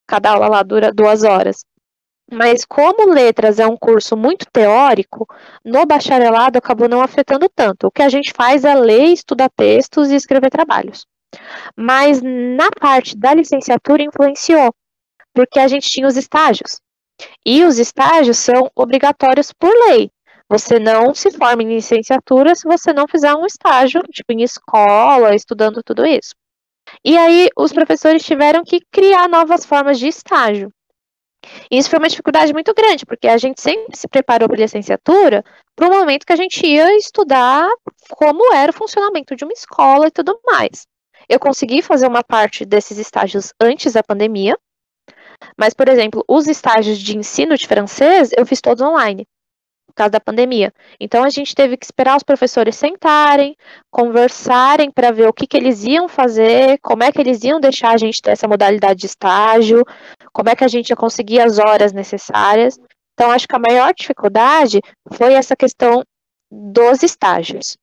Cada 0.07 0.31
aula 0.31 0.47
lá 0.47 0.63
dura 0.63 0.91
duas 0.91 1.23
horas. 1.23 1.63
Mas 2.31 2.63
como 2.63 3.11
letras 3.11 3.59
é 3.59 3.65
um 3.65 3.75
curso 3.75 4.15
muito 4.15 4.45
teórico, 4.51 5.27
no 5.65 5.85
bacharelado 5.85 6.57
acabou 6.57 6.87
não 6.87 7.01
afetando 7.01 7.49
tanto. 7.49 7.87
O 7.87 7.91
que 7.91 8.03
a 8.03 8.09
gente 8.09 8.33
faz 8.35 8.63
é 8.63 8.75
ler, 8.75 9.05
estudar 9.05 9.49
textos 9.49 10.09
e 10.09 10.15
escrever 10.15 10.49
trabalhos. 10.49 11.05
Mas 11.75 12.21
na 12.21 12.69
parte 12.71 13.17
da 13.17 13.33
licenciatura 13.33 14.03
influenciou, 14.03 14.73
porque 15.33 15.59
a 15.59 15.67
gente 15.67 15.89
tinha 15.89 16.07
os 16.07 16.17
estágios. 16.17 16.79
E 17.45 17.63
os 17.63 17.79
estágios 17.79 18.37
são 18.37 18.69
obrigatórios 18.75 19.51
por 19.51 19.71
lei. 19.87 20.11
Você 20.49 20.79
não 20.79 21.13
se 21.13 21.31
forma 21.31 21.61
em 21.61 21.75
licenciatura 21.75 22.55
se 22.55 22.67
você 22.67 22.91
não 22.91 23.07
fizer 23.07 23.33
um 23.35 23.45
estágio, 23.45 24.01
tipo, 24.11 24.33
em 24.33 24.41
escola, 24.41 25.35
estudando 25.35 25.83
tudo 25.83 26.05
isso. 26.05 26.33
E 27.05 27.15
aí 27.17 27.49
os 27.55 27.71
professores 27.71 28.23
tiveram 28.23 28.63
que 28.63 28.79
criar 28.91 29.27
novas 29.27 29.65
formas 29.65 29.99
de 29.99 30.07
estágio. 30.07 30.71
E 31.71 31.77
isso 31.77 31.89
foi 31.89 31.99
uma 31.99 32.09
dificuldade 32.09 32.53
muito 32.53 32.73
grande, 32.73 33.05
porque 33.05 33.27
a 33.27 33.37
gente 33.37 33.61
sempre 33.61 33.95
se 33.95 34.07
preparou 34.07 34.47
para 34.47 34.57
a 34.57 34.61
licenciatura 34.61 35.43
para 35.75 35.87
o 35.87 35.91
momento 35.91 36.25
que 36.25 36.33
a 36.33 36.35
gente 36.35 36.65
ia 36.65 36.97
estudar 36.97 37.69
como 38.11 38.53
era 38.53 38.71
o 38.71 38.75
funcionamento 38.75 39.35
de 39.35 39.43
uma 39.43 39.53
escola 39.53 40.07
e 40.07 40.11
tudo 40.11 40.39
mais. 40.45 40.85
Eu 41.27 41.39
consegui 41.39 41.81
fazer 41.81 42.07
uma 42.07 42.23
parte 42.23 42.65
desses 42.65 42.97
estágios 42.97 43.53
antes 43.61 43.93
da 43.93 44.03
pandemia, 44.03 44.57
mas, 45.57 45.73
por 45.73 45.87
exemplo, 45.87 46.23
os 46.27 46.47
estágios 46.47 46.97
de 46.97 47.17
ensino 47.17 47.57
de 47.57 47.67
francês 47.67 48.31
eu 48.37 48.45
fiz 48.45 48.59
todos 48.59 48.81
online 48.81 49.25
por 49.87 49.95
causa 49.95 50.11
da 50.11 50.19
pandemia. 50.19 50.71
Então 50.99 51.23
a 51.23 51.29
gente 51.29 51.55
teve 51.55 51.75
que 51.75 51.85
esperar 51.85 52.15
os 52.15 52.23
professores 52.23 52.75
sentarem, 52.75 53.55
conversarem 53.89 54.91
para 54.91 55.11
ver 55.11 55.27
o 55.27 55.33
que, 55.33 55.47
que 55.47 55.57
eles 55.57 55.83
iam 55.83 56.07
fazer, 56.07 56.77
como 56.81 57.03
é 57.03 57.11
que 57.11 57.19
eles 57.19 57.43
iam 57.43 57.59
deixar 57.59 57.91
a 57.91 57.97
gente 57.97 58.21
ter 58.21 58.31
essa 58.31 58.47
modalidade 58.47 58.99
de 58.99 59.07
estágio, 59.07 59.83
como 60.31 60.49
é 60.49 60.55
que 60.55 60.63
a 60.63 60.67
gente 60.67 60.89
ia 60.89 60.95
conseguir 60.95 61.39
as 61.39 61.59
horas 61.59 61.93
necessárias. 61.93 62.79
Então 63.13 63.31
acho 63.31 63.47
que 63.47 63.55
a 63.55 63.59
maior 63.59 63.93
dificuldade 63.93 64.79
foi 65.13 65.33
essa 65.33 65.55
questão 65.55 66.03
dos 66.51 67.03
estágios. 67.03 67.77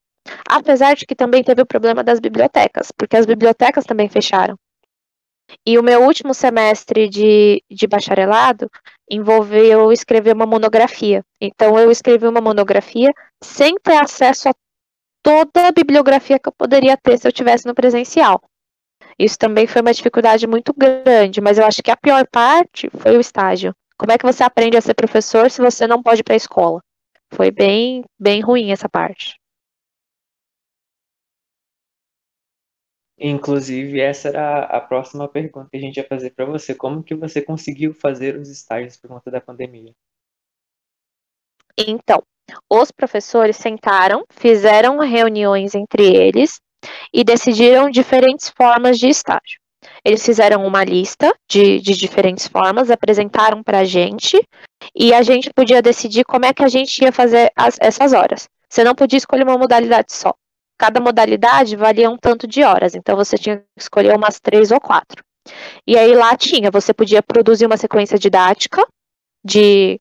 Apesar 0.49 0.95
de 0.95 1.05
que 1.05 1.15
também 1.15 1.43
teve 1.43 1.61
o 1.61 1.65
problema 1.65 2.03
das 2.03 2.19
bibliotecas, 2.19 2.91
porque 2.91 3.15
as 3.15 3.25
bibliotecas 3.25 3.85
também 3.85 4.09
fecharam. 4.09 4.57
E 5.65 5.77
o 5.77 5.83
meu 5.83 6.03
último 6.03 6.33
semestre 6.33 7.07
de, 7.07 7.63
de 7.71 7.87
bacharelado 7.87 8.69
envolveu 9.09 9.91
escrever 9.91 10.33
uma 10.33 10.45
monografia. 10.45 11.23
Então, 11.39 11.79
eu 11.79 11.89
escrevi 11.89 12.27
uma 12.27 12.41
monografia 12.41 13.13
sem 13.41 13.75
ter 13.79 13.95
acesso 13.95 14.49
a 14.49 14.53
toda 15.23 15.67
a 15.67 15.71
bibliografia 15.71 16.39
que 16.39 16.49
eu 16.49 16.53
poderia 16.53 16.97
ter 16.97 17.17
se 17.17 17.27
eu 17.27 17.31
tivesse 17.31 17.65
no 17.65 17.73
presencial. 17.73 18.41
Isso 19.17 19.37
também 19.37 19.65
foi 19.65 19.81
uma 19.81 19.93
dificuldade 19.93 20.45
muito 20.45 20.73
grande, 20.73 21.41
mas 21.41 21.57
eu 21.57 21.65
acho 21.65 21.81
que 21.81 21.89
a 21.89 21.97
pior 21.97 22.27
parte 22.27 22.89
foi 22.91 23.17
o 23.17 23.21
estágio. 23.21 23.75
Como 23.97 24.11
é 24.11 24.17
que 24.17 24.25
você 24.25 24.43
aprende 24.43 24.77
a 24.77 24.81
ser 24.81 24.93
professor 24.93 25.49
se 25.49 25.59
você 25.59 25.87
não 25.87 26.03
pode 26.03 26.21
ir 26.21 26.23
para 26.23 26.35
a 26.35 26.37
escola? 26.37 26.81
Foi 27.33 27.49
bem, 27.49 28.03
bem 28.19 28.41
ruim 28.41 28.71
essa 28.71 28.87
parte. 28.87 29.35
Inclusive, 33.19 33.99
essa 33.99 34.27
era 34.27 34.59
a 34.65 34.79
próxima 34.79 35.27
pergunta 35.27 35.69
que 35.71 35.77
a 35.77 35.79
gente 35.79 35.97
ia 35.97 36.07
fazer 36.07 36.29
para 36.31 36.45
você. 36.45 36.75
Como 36.75 37.03
que 37.03 37.15
você 37.15 37.41
conseguiu 37.41 37.91
fazer 37.95 38.37
os 38.37 38.47
estágios 38.47 38.95
por 38.97 39.07
conta 39.07 39.31
da 39.31 39.41
pandemia? 39.41 39.91
Então, 41.75 42.21
os 42.69 42.91
professores 42.91 43.57
sentaram, 43.57 44.23
fizeram 44.29 44.99
reuniões 44.99 45.73
entre 45.73 46.05
eles 46.05 46.59
e 47.13 47.23
decidiram 47.23 47.89
diferentes 47.89 48.49
formas 48.49 48.97
de 48.97 49.07
estágio. 49.07 49.59
Eles 50.03 50.25
fizeram 50.25 50.65
uma 50.65 50.83
lista 50.83 51.33
de, 51.49 51.79
de 51.79 51.95
diferentes 51.95 52.47
formas, 52.47 52.89
apresentaram 52.89 53.61
para 53.63 53.79
a 53.79 53.85
gente 53.85 54.41
e 54.95 55.13
a 55.13 55.21
gente 55.21 55.49
podia 55.53 55.81
decidir 55.81 56.23
como 56.23 56.45
é 56.45 56.53
que 56.53 56.63
a 56.63 56.67
gente 56.67 57.03
ia 57.03 57.11
fazer 57.11 57.51
as, 57.55 57.77
essas 57.79 58.13
horas. 58.13 58.47
Você 58.69 58.83
não 58.83 58.95
podia 58.95 59.17
escolher 59.17 59.43
uma 59.43 59.57
modalidade 59.57 60.13
só 60.13 60.33
cada 60.77 60.99
modalidade 60.99 61.75
valia 61.75 62.09
um 62.09 62.17
tanto 62.17 62.47
de 62.47 62.63
horas, 62.63 62.93
então 62.93 63.15
você 63.15 63.37
tinha 63.37 63.57
que 63.57 63.65
escolher 63.77 64.15
umas 64.15 64.39
três 64.39 64.71
ou 64.71 64.79
quatro. 64.79 65.23
E 65.87 65.97
aí 65.97 66.13
lá 66.13 66.37
tinha, 66.37 66.69
você 66.69 66.93
podia 66.93 67.23
produzir 67.23 67.65
uma 67.65 67.77
sequência 67.77 68.19
didática 68.19 68.85
de, 69.43 69.99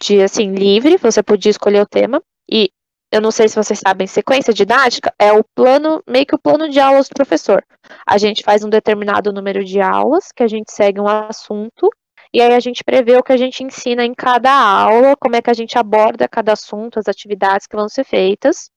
de 0.00 0.20
assim, 0.20 0.52
livre, 0.52 0.98
você 0.98 1.22
podia 1.22 1.50
escolher 1.50 1.80
o 1.80 1.86
tema, 1.86 2.22
e 2.50 2.70
eu 3.12 3.20
não 3.20 3.30
sei 3.30 3.48
se 3.48 3.56
vocês 3.56 3.80
sabem, 3.80 4.06
sequência 4.06 4.54
didática 4.54 5.12
é 5.18 5.32
o 5.32 5.42
plano, 5.54 6.02
meio 6.08 6.24
que 6.24 6.34
o 6.34 6.38
plano 6.38 6.68
de 6.68 6.78
aulas 6.78 7.08
do 7.08 7.14
professor. 7.14 7.64
A 8.06 8.16
gente 8.16 8.44
faz 8.44 8.62
um 8.62 8.70
determinado 8.70 9.32
número 9.32 9.64
de 9.64 9.80
aulas, 9.80 10.30
que 10.30 10.44
a 10.44 10.48
gente 10.48 10.70
segue 10.70 11.00
um 11.00 11.08
assunto, 11.08 11.90
e 12.32 12.40
aí 12.40 12.54
a 12.54 12.60
gente 12.60 12.84
prevê 12.84 13.16
o 13.16 13.22
que 13.22 13.32
a 13.32 13.36
gente 13.36 13.64
ensina 13.64 14.04
em 14.04 14.14
cada 14.14 14.52
aula, 14.52 15.16
como 15.16 15.34
é 15.34 15.42
que 15.42 15.50
a 15.50 15.54
gente 15.54 15.76
aborda 15.76 16.28
cada 16.28 16.52
assunto, 16.52 17.00
as 17.00 17.08
atividades 17.08 17.66
que 17.66 17.74
vão 17.74 17.88
ser 17.88 18.04
feitas. 18.04 18.70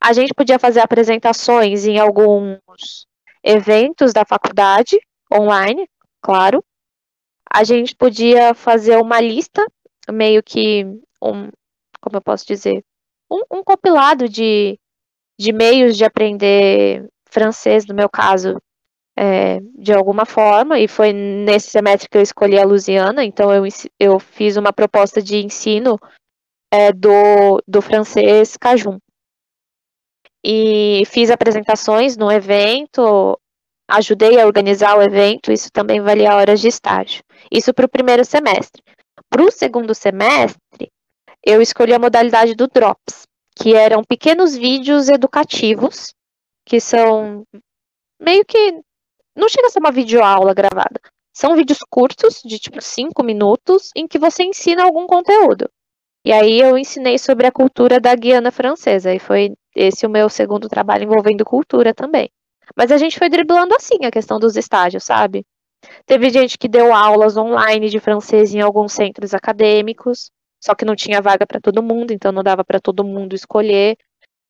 A 0.00 0.14
gente 0.14 0.32
podia 0.34 0.58
fazer 0.58 0.80
apresentações 0.80 1.86
em 1.86 1.98
alguns 1.98 3.06
eventos 3.44 4.14
da 4.14 4.24
faculdade, 4.24 4.98
online, 5.32 5.86
claro. 6.22 6.64
A 7.50 7.62
gente 7.62 7.94
podia 7.94 8.54
fazer 8.54 8.96
uma 8.96 9.20
lista, 9.20 9.64
meio 10.10 10.42
que 10.42 10.84
um, 11.22 11.50
como 12.00 12.16
eu 12.16 12.22
posso 12.22 12.46
dizer, 12.46 12.82
um, 13.30 13.58
um 13.58 13.64
compilado 13.64 14.28
de, 14.28 14.78
de 15.38 15.52
meios 15.52 15.96
de 15.96 16.04
aprender 16.04 17.08
francês, 17.30 17.86
no 17.86 17.94
meu 17.94 18.08
caso, 18.08 18.60
é, 19.16 19.60
de 19.76 19.92
alguma 19.92 20.24
forma, 20.24 20.78
e 20.78 20.86
foi 20.86 21.12
nesse 21.12 21.70
semestre 21.70 22.08
que 22.08 22.16
eu 22.16 22.22
escolhi 22.22 22.58
a 22.58 22.64
Lusiana, 22.64 23.24
então 23.24 23.52
eu, 23.52 23.64
eu 23.98 24.18
fiz 24.18 24.56
uma 24.56 24.72
proposta 24.72 25.20
de 25.20 25.36
ensino 25.38 25.98
é, 26.72 26.92
do, 26.92 27.62
do 27.66 27.82
francês 27.82 28.56
Cajun 28.56 28.98
e 30.44 31.02
fiz 31.06 31.30
apresentações 31.30 32.16
no 32.16 32.30
evento, 32.30 33.38
ajudei 33.90 34.40
a 34.40 34.46
organizar 34.46 34.96
o 34.96 35.02
evento, 35.02 35.52
isso 35.52 35.70
também 35.72 36.00
valia 36.00 36.34
horas 36.34 36.60
de 36.60 36.68
estágio. 36.68 37.22
Isso 37.50 37.74
para 37.74 37.86
o 37.86 37.88
primeiro 37.88 38.24
semestre. 38.24 38.82
Para 39.28 39.42
o 39.42 39.50
segundo 39.50 39.94
semestre, 39.94 40.90
eu 41.48 41.62
escolhi 41.62 41.94
a 41.94 41.98
modalidade 41.98 42.54
do 42.54 42.68
Drops, 42.68 43.26
que 43.56 43.74
eram 43.74 44.04
pequenos 44.04 44.54
vídeos 44.54 45.08
educativos, 45.08 46.12
que 46.64 46.78
são 46.78 47.42
meio 48.20 48.44
que. 48.44 48.80
Não 49.34 49.48
chega 49.48 49.68
a 49.68 49.70
ser 49.70 49.78
uma 49.78 49.90
videoaula 49.90 50.52
gravada. 50.52 51.00
São 51.32 51.56
vídeos 51.56 51.78
curtos, 51.88 52.42
de 52.44 52.58
tipo 52.58 52.82
5 52.82 53.22
minutos, 53.22 53.90
em 53.96 54.06
que 54.06 54.18
você 54.18 54.42
ensina 54.42 54.84
algum 54.84 55.06
conteúdo. 55.06 55.70
E 56.22 56.32
aí 56.32 56.60
eu 56.60 56.76
ensinei 56.76 57.16
sobre 57.18 57.46
a 57.46 57.52
cultura 57.52 57.98
da 57.98 58.14
Guiana 58.14 58.50
Francesa, 58.50 59.14
e 59.14 59.18
foi 59.18 59.54
esse 59.74 60.04
o 60.04 60.10
meu 60.10 60.28
segundo 60.28 60.68
trabalho 60.68 61.04
envolvendo 61.04 61.44
cultura 61.44 61.94
também. 61.94 62.28
Mas 62.76 62.92
a 62.92 62.98
gente 62.98 63.18
foi 63.18 63.30
driblando 63.30 63.74
assim 63.74 64.04
a 64.04 64.10
questão 64.10 64.38
dos 64.38 64.56
estágios, 64.56 65.04
sabe? 65.04 65.46
Teve 66.04 66.28
gente 66.28 66.58
que 66.58 66.68
deu 66.68 66.92
aulas 66.92 67.36
online 67.38 67.88
de 67.88 68.00
francês 68.00 68.52
em 68.52 68.60
alguns 68.60 68.92
centros 68.92 69.32
acadêmicos, 69.32 70.30
só 70.60 70.74
que 70.74 70.84
não 70.84 70.96
tinha 70.96 71.22
vaga 71.22 71.46
para 71.46 71.60
todo 71.60 71.82
mundo, 71.82 72.12
então 72.12 72.32
não 72.32 72.42
dava 72.42 72.64
para 72.64 72.80
todo 72.80 73.04
mundo 73.04 73.34
escolher. 73.34 73.96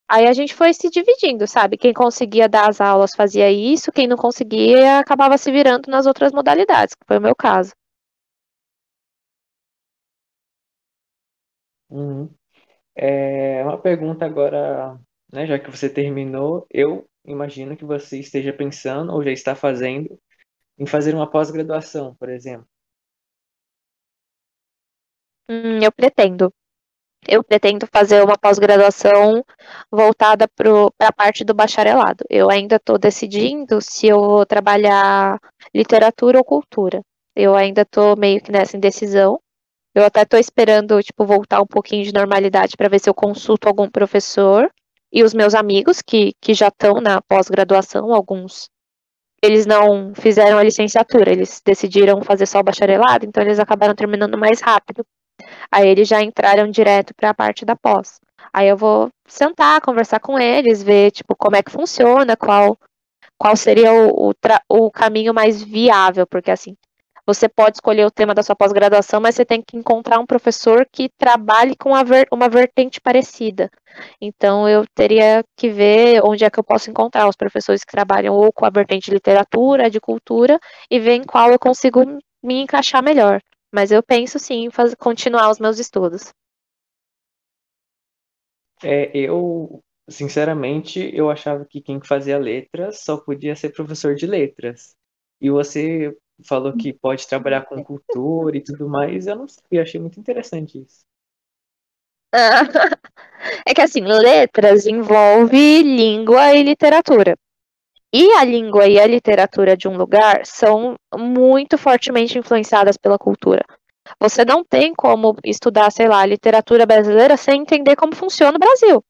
Aí 0.09 0.27
a 0.27 0.33
gente 0.33 0.53
foi 0.55 0.73
se 0.73 0.89
dividindo, 0.89 1.47
sabe? 1.47 1.77
Quem 1.77 1.93
conseguia 1.93 2.49
dar 2.49 2.69
as 2.69 2.81
aulas 2.81 3.15
fazia 3.15 3.51
isso, 3.51 3.91
quem 3.91 4.07
não 4.07 4.17
conseguia 4.17 4.99
acabava 4.99 5.37
se 5.37 5.51
virando 5.51 5.89
nas 5.89 6.05
outras 6.07 6.31
modalidades, 6.33 6.95
que 6.95 7.05
foi 7.07 7.17
o 7.17 7.21
meu 7.21 7.35
caso. 7.35 7.73
Uhum. 11.89 12.29
É, 12.95 13.63
uma 13.63 13.77
pergunta 13.81 14.25
agora 14.25 14.99
né? 15.31 15.45
Já 15.45 15.59
que 15.59 15.69
você 15.69 15.89
terminou, 15.89 16.65
eu 16.69 17.07
imagino 17.25 17.77
que 17.77 17.85
você 17.85 18.19
esteja 18.19 18.51
pensando 18.53 19.13
ou 19.13 19.23
já 19.23 19.31
está 19.31 19.55
fazendo 19.55 20.19
em 20.77 20.85
fazer 20.85 21.15
uma 21.15 21.29
pós-graduação, 21.29 22.15
por 22.15 22.29
exemplo. 22.29 22.67
Hum, 25.49 25.79
eu 25.81 25.91
pretendo. 25.91 26.53
Eu 27.27 27.43
pretendo 27.43 27.87
fazer 27.91 28.23
uma 28.23 28.37
pós-graduação 28.37 29.43
voltada 29.91 30.47
para 30.47 30.69
a 31.09 31.13
parte 31.13 31.43
do 31.45 31.53
bacharelado. 31.53 32.23
Eu 32.29 32.49
ainda 32.49 32.77
estou 32.77 32.97
decidindo 32.99 33.81
se 33.81 34.07
eu 34.07 34.19
vou 34.21 34.45
trabalhar 34.45 35.39
literatura 35.75 36.39
ou 36.39 36.45
cultura. 36.45 37.01
Eu 37.35 37.55
ainda 37.55 37.83
estou 37.83 38.17
meio 38.17 38.41
que 38.41 38.51
nessa 38.51 38.77
indecisão. 38.77 39.39
Eu 39.95 40.05
até 40.05 40.23
estou 40.23 40.39
esperando 40.39 41.01
tipo 41.03 41.25
voltar 41.25 41.61
um 41.61 41.67
pouquinho 41.67 42.03
de 42.05 42.13
normalidade 42.13 42.77
para 42.77 42.89
ver 42.89 42.99
se 42.99 43.09
eu 43.09 43.13
consulto 43.13 43.67
algum 43.67 43.89
professor 43.89 44.71
e 45.11 45.23
os 45.23 45.33
meus 45.33 45.55
amigos 45.55 46.01
que, 46.01 46.33
que 46.41 46.53
já 46.53 46.69
estão 46.69 47.01
na 47.01 47.21
pós-graduação, 47.21 48.13
alguns 48.13 48.69
eles 49.43 49.65
não 49.65 50.13
fizeram 50.15 50.57
a 50.57 50.63
licenciatura, 50.63 51.31
eles 51.31 51.61
decidiram 51.65 52.21
fazer 52.23 52.45
só 52.45 52.59
o 52.59 52.63
bacharelado, 52.63 53.25
então 53.25 53.43
eles 53.43 53.59
acabaram 53.59 53.95
terminando 53.95 54.37
mais 54.37 54.61
rápido. 54.61 55.05
Aí 55.71 55.87
eles 55.87 56.07
já 56.07 56.21
entraram 56.21 56.69
direto 56.69 57.13
para 57.13 57.29
a 57.29 57.33
parte 57.33 57.65
da 57.65 57.75
pós. 57.75 58.19
Aí 58.53 58.67
eu 58.67 58.77
vou 58.77 59.09
sentar, 59.27 59.81
conversar 59.81 60.19
com 60.19 60.39
eles, 60.39 60.81
ver 60.81 61.11
tipo 61.11 61.35
como 61.35 61.55
é 61.55 61.63
que 61.63 61.71
funciona, 61.71 62.35
qual 62.35 62.77
qual 63.37 63.55
seria 63.55 63.93
o, 63.93 64.31
o, 64.31 64.33
o 64.69 64.91
caminho 64.91 65.33
mais 65.33 65.63
viável, 65.63 66.27
porque 66.27 66.51
assim, 66.51 66.75
você 67.29 67.47
pode 67.47 67.77
escolher 67.77 68.05
o 68.05 68.11
tema 68.11 68.33
da 68.33 68.41
sua 68.41 68.55
pós-graduação, 68.55 69.21
mas 69.21 69.35
você 69.35 69.45
tem 69.45 69.61
que 69.61 69.77
encontrar 69.77 70.19
um 70.19 70.25
professor 70.25 70.83
que 70.91 71.09
trabalhe 71.09 71.75
com 71.75 71.93
ver, 72.03 72.27
uma 72.31 72.49
vertente 72.49 72.99
parecida. 72.99 73.69
Então, 74.19 74.67
eu 74.67 74.83
teria 74.95 75.43
que 75.55 75.69
ver 75.69 76.21
onde 76.23 76.43
é 76.43 76.49
que 76.49 76.59
eu 76.59 76.63
posso 76.63 76.89
encontrar 76.89 77.29
os 77.29 77.35
professores 77.35 77.83
que 77.83 77.91
trabalham 77.91 78.33
ou 78.33 78.51
com 78.51 78.65
a 78.65 78.71
vertente 78.71 79.05
de 79.05 79.11
literatura, 79.11 79.91
de 79.91 79.99
cultura, 79.99 80.59
e 80.89 80.99
ver 80.99 81.13
em 81.13 81.23
qual 81.23 81.51
eu 81.51 81.59
consigo 81.59 82.03
me 82.43 82.61
encaixar 82.61 83.03
melhor. 83.03 83.41
Mas 83.71 83.91
eu 83.91 84.01
penso 84.01 84.39
sim 84.39 84.65
em 84.65 84.71
fazer, 84.71 84.95
continuar 84.95 85.49
os 85.49 85.59
meus 85.59 85.79
estudos. 85.79 86.33
É, 88.83 89.11
eu, 89.13 89.83
sinceramente, 90.09 91.11
eu 91.13 91.29
achava 91.29 91.65
que 91.65 91.81
quem 91.81 91.99
fazia 92.01 92.37
letras 92.37 93.01
só 93.01 93.17
podia 93.17 93.55
ser 93.55 93.71
professor 93.71 94.15
de 94.15 94.25
letras. 94.25 94.95
E 95.41 95.49
você 95.49 96.15
falou 96.47 96.75
que 96.75 96.93
pode 96.93 97.27
trabalhar 97.27 97.65
com 97.65 97.83
cultura 97.83 98.57
e 98.57 98.63
tudo 98.63 98.87
mais, 98.87 99.27
eu 99.27 99.35
não 99.35 99.47
sei, 99.47 99.63
eu 99.71 99.81
achei 99.81 99.99
muito 99.99 100.19
interessante 100.19 100.79
isso. 100.81 101.05
É 103.65 103.73
que 103.73 103.81
assim, 103.81 104.01
letras 104.01 104.85
envolve 104.85 105.83
língua 105.83 106.53
e 106.53 106.63
literatura. 106.63 107.35
E 108.11 108.31
a 108.33 108.43
língua 108.43 108.87
e 108.87 108.99
a 108.99 109.05
literatura 109.05 109.77
de 109.77 109.87
um 109.87 109.95
lugar 109.95 110.45
são 110.45 110.95
muito 111.15 111.77
fortemente 111.77 112.39
influenciadas 112.39 112.97
pela 112.97 113.19
cultura. 113.19 113.63
Você 114.19 114.43
não 114.43 114.63
tem 114.63 114.93
como 114.95 115.35
estudar, 115.43 115.91
sei 115.91 116.07
lá, 116.07 116.25
literatura 116.25 116.85
brasileira 116.85 117.37
sem 117.37 117.61
entender 117.61 117.95
como 117.95 118.15
funciona 118.15 118.57
o 118.57 118.59
Brasil, 118.59 119.03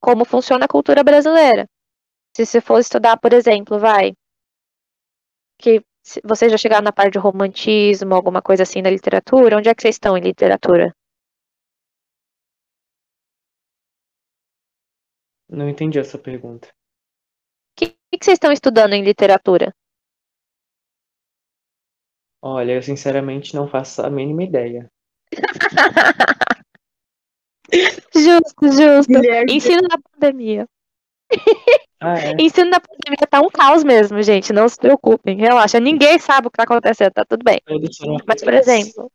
como 0.00 0.24
funciona 0.24 0.64
a 0.64 0.68
cultura 0.68 1.04
brasileira. 1.04 1.66
Se 2.34 2.46
você 2.46 2.60
for 2.60 2.78
estudar, 2.78 3.18
por 3.18 3.34
exemplo, 3.34 3.78
vai, 3.78 4.14
que 5.58 5.82
você 6.24 6.48
já 6.48 6.56
chegaram 6.56 6.84
na 6.84 6.92
parte 6.92 7.12
de 7.12 7.18
romantismo, 7.18 8.14
alguma 8.14 8.40
coisa 8.40 8.62
assim 8.62 8.80
na 8.80 8.90
literatura, 8.90 9.58
onde 9.58 9.68
é 9.68 9.74
que 9.74 9.82
vocês 9.82 9.96
estão 9.96 10.16
em 10.16 10.22
literatura? 10.22 10.94
Não 15.48 15.68
entendi 15.68 15.98
essa 15.98 16.18
pergunta. 16.18 16.68
O 18.20 18.22
que, 18.22 18.26
que 18.26 18.32
vocês 18.32 18.36
estão 18.36 18.52
estudando 18.52 18.92
em 18.92 19.02
literatura? 19.02 19.74
Olha, 22.42 22.72
eu 22.72 22.82
sinceramente 22.82 23.54
não 23.54 23.66
faço 23.66 24.02
a 24.02 24.10
mínima 24.10 24.42
ideia. 24.44 24.90
justo, 28.14 28.72
justo. 28.72 29.10
Guilherme. 29.10 29.54
Ensino 29.54 29.80
na 29.88 29.98
pandemia. 29.98 30.68
Ah, 32.02 32.18
é? 32.18 32.30
Ensino 32.40 32.70
na 32.70 32.80
pandemia 32.80 33.26
tá 33.28 33.42
um 33.42 33.50
caos 33.50 33.84
mesmo, 33.84 34.22
gente. 34.22 34.54
Não 34.54 34.66
se 34.66 34.78
preocupem, 34.78 35.36
relaxa. 35.36 35.78
Ninguém 35.78 36.18
sabe 36.18 36.46
o 36.46 36.50
que 36.50 36.56
tá 36.56 36.62
acontecendo, 36.62 37.12
tá 37.12 37.26
tudo 37.26 37.44
bem. 37.44 37.60
Mas, 38.26 38.42
por 38.42 38.54
exemplo, 38.54 39.12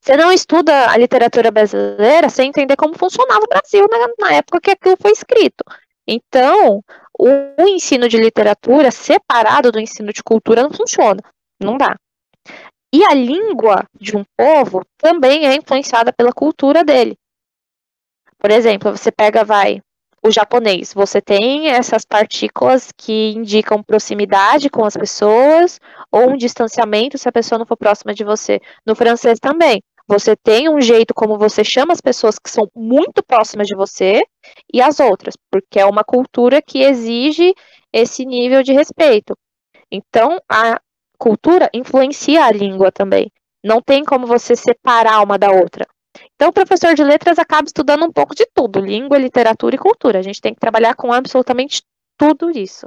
você 0.00 0.16
não 0.16 0.30
estuda 0.30 0.88
a 0.92 0.96
literatura 0.96 1.50
brasileira 1.50 2.30
sem 2.30 2.50
entender 2.50 2.76
como 2.76 2.96
funcionava 2.96 3.40
o 3.44 3.48
Brasil 3.48 3.84
na, 3.90 4.06
na 4.20 4.36
época 4.36 4.60
que 4.60 4.70
aquilo 4.70 4.96
foi 4.96 5.10
escrito. 5.10 5.64
Então, 6.06 6.82
o 7.18 7.28
ensino 7.66 8.08
de 8.08 8.16
literatura 8.16 8.90
separado 8.90 9.72
do 9.72 9.80
ensino 9.80 10.12
de 10.12 10.22
cultura 10.22 10.62
não 10.62 10.70
funciona. 10.70 11.20
Não 11.60 11.78
dá. 11.78 11.96
E 12.92 13.04
a 13.04 13.14
língua 13.14 13.84
de 13.98 14.16
um 14.16 14.24
povo 14.36 14.82
também 14.98 15.46
é 15.46 15.56
influenciada 15.56 16.12
pela 16.12 16.32
cultura 16.32 16.84
dele. 16.84 17.16
Por 18.38 18.50
exemplo, 18.50 18.96
você 18.96 19.10
pega, 19.10 19.42
vai, 19.42 19.80
o 20.24 20.30
japonês. 20.30 20.94
Você 20.94 21.20
tem 21.20 21.68
essas 21.68 22.04
partículas 22.04 22.90
que 22.96 23.32
indicam 23.32 23.82
proximidade 23.82 24.70
com 24.70 24.84
as 24.84 24.96
pessoas 24.96 25.78
ou 26.10 26.30
um 26.30 26.36
distanciamento 26.36 27.18
se 27.18 27.28
a 27.28 27.32
pessoa 27.32 27.58
não 27.58 27.66
for 27.66 27.76
próxima 27.76 28.14
de 28.14 28.24
você. 28.24 28.60
No 28.86 28.94
francês 28.94 29.38
também. 29.38 29.82
Você 30.06 30.36
tem 30.36 30.68
um 30.68 30.80
jeito 30.80 31.14
como 31.14 31.38
você 31.38 31.64
chama 31.64 31.92
as 31.92 32.00
pessoas 32.00 32.38
que 32.38 32.50
são 32.50 32.68
muito 32.74 33.22
próximas 33.22 33.66
de 33.66 33.74
você 33.74 34.22
e 34.72 34.82
as 34.82 35.00
outras, 35.00 35.34
porque 35.50 35.80
é 35.80 35.86
uma 35.86 36.04
cultura 36.04 36.60
que 36.60 36.82
exige 36.82 37.54
esse 37.92 38.26
nível 38.26 38.62
de 38.62 38.72
respeito. 38.72 39.34
Então, 39.90 40.38
a 40.48 40.78
cultura 41.18 41.70
influencia 41.72 42.44
a 42.44 42.52
língua 42.52 42.92
também. 42.92 43.30
Não 43.64 43.80
tem 43.80 44.04
como 44.04 44.26
você 44.26 44.54
separar 44.54 45.22
uma 45.22 45.38
da 45.38 45.50
outra. 45.50 45.86
Então, 46.34 46.50
o 46.50 46.52
professor 46.52 46.94
de 46.94 47.02
letras 47.02 47.38
acaba 47.38 47.66
estudando 47.66 48.04
um 48.04 48.12
pouco 48.12 48.34
de 48.34 48.46
tudo: 48.54 48.80
língua, 48.80 49.16
literatura 49.16 49.74
e 49.74 49.78
cultura. 49.78 50.18
A 50.18 50.22
gente 50.22 50.40
tem 50.40 50.52
que 50.52 50.60
trabalhar 50.60 50.94
com 50.94 51.12
absolutamente 51.12 51.82
tudo 52.18 52.50
isso. 52.50 52.86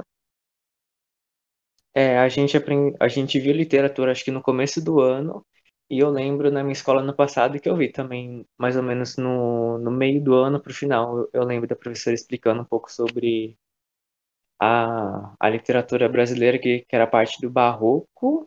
É, 1.94 2.18
a 2.18 2.28
gente 2.28 2.56
aprende, 2.56 2.96
a 3.00 3.08
gente 3.08 3.40
viu 3.40 3.52
literatura 3.52 4.12
acho 4.12 4.24
que 4.24 4.30
no 4.30 4.40
começo 4.40 4.80
do 4.80 5.00
ano 5.00 5.44
e 5.90 6.00
eu 6.00 6.10
lembro 6.10 6.50
na 6.50 6.62
minha 6.62 6.72
escola 6.72 7.02
no 7.02 7.14
passado 7.14 7.58
que 7.58 7.68
eu 7.68 7.76
vi 7.76 7.90
também, 7.90 8.46
mais 8.58 8.76
ou 8.76 8.82
menos 8.82 9.16
no, 9.16 9.78
no 9.78 9.90
meio 9.90 10.22
do 10.22 10.34
ano 10.34 10.60
para 10.60 10.70
o 10.70 10.74
final, 10.74 11.26
eu, 11.32 11.44
lembro 11.44 11.66
da 11.66 11.74
professora 11.74 12.14
explicando 12.14 12.60
um 12.60 12.64
pouco 12.64 12.92
sobre 12.92 13.56
a, 14.60 15.34
a 15.40 15.48
literatura 15.48 16.06
brasileira, 16.08 16.58
que, 16.58 16.80
que 16.80 16.94
era 16.94 17.06
parte 17.06 17.40
do 17.40 17.48
barroco, 17.48 18.46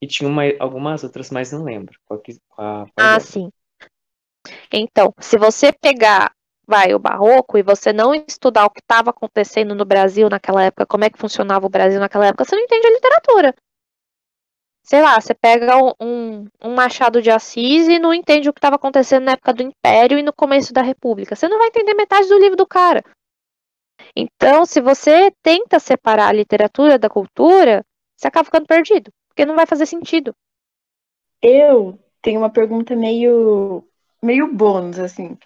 e 0.00 0.06
tinha 0.06 0.28
uma, 0.28 0.42
algumas 0.60 1.02
outras, 1.02 1.30
mas 1.30 1.50
não 1.50 1.64
lembro. 1.64 1.98
Qual 2.04 2.20
que, 2.20 2.38
qual, 2.48 2.86
qual 2.94 3.06
ah, 3.06 3.18
sim. 3.18 3.50
Então, 4.72 5.12
se 5.18 5.36
você 5.36 5.72
pegar, 5.72 6.32
vai, 6.64 6.94
o 6.94 7.00
barroco, 7.00 7.58
e 7.58 7.62
você 7.62 7.92
não 7.92 8.14
estudar 8.14 8.66
o 8.66 8.70
que 8.70 8.80
estava 8.80 9.10
acontecendo 9.10 9.74
no 9.74 9.84
Brasil 9.84 10.28
naquela 10.28 10.62
época, 10.62 10.86
como 10.86 11.04
é 11.04 11.10
que 11.10 11.18
funcionava 11.18 11.66
o 11.66 11.70
Brasil 11.70 11.98
naquela 11.98 12.26
época, 12.26 12.44
você 12.44 12.54
não 12.54 12.62
entende 12.62 12.86
a 12.86 12.90
literatura 12.90 13.54
sei 14.84 15.00
lá, 15.00 15.18
você 15.18 15.34
pega 15.34 15.76
um, 16.00 16.46
um 16.62 16.74
Machado 16.74 17.22
de 17.22 17.30
Assis 17.30 17.88
e 17.88 17.98
não 17.98 18.12
entende 18.12 18.48
o 18.48 18.52
que 18.52 18.58
estava 18.58 18.76
acontecendo 18.76 19.24
na 19.24 19.32
época 19.32 19.54
do 19.54 19.62
Império 19.62 20.18
e 20.18 20.22
no 20.22 20.32
começo 20.32 20.72
da 20.72 20.82
República. 20.82 21.34
Você 21.34 21.48
não 21.48 21.58
vai 21.58 21.68
entender 21.68 21.94
metade 21.94 22.28
do 22.28 22.38
livro 22.38 22.56
do 22.56 22.66
cara. 22.66 23.02
Então, 24.14 24.66
se 24.66 24.80
você 24.80 25.32
tenta 25.42 25.80
separar 25.80 26.28
a 26.28 26.32
literatura 26.32 26.98
da 26.98 27.08
cultura, 27.08 27.84
você 28.16 28.28
acaba 28.28 28.44
ficando 28.44 28.66
perdido, 28.66 29.10
porque 29.28 29.46
não 29.46 29.56
vai 29.56 29.66
fazer 29.66 29.86
sentido. 29.86 30.34
Eu 31.40 31.98
tenho 32.20 32.40
uma 32.40 32.50
pergunta 32.50 32.94
meio 32.94 33.84
meio 34.22 34.52
bônus 34.52 34.98
assim. 34.98 35.36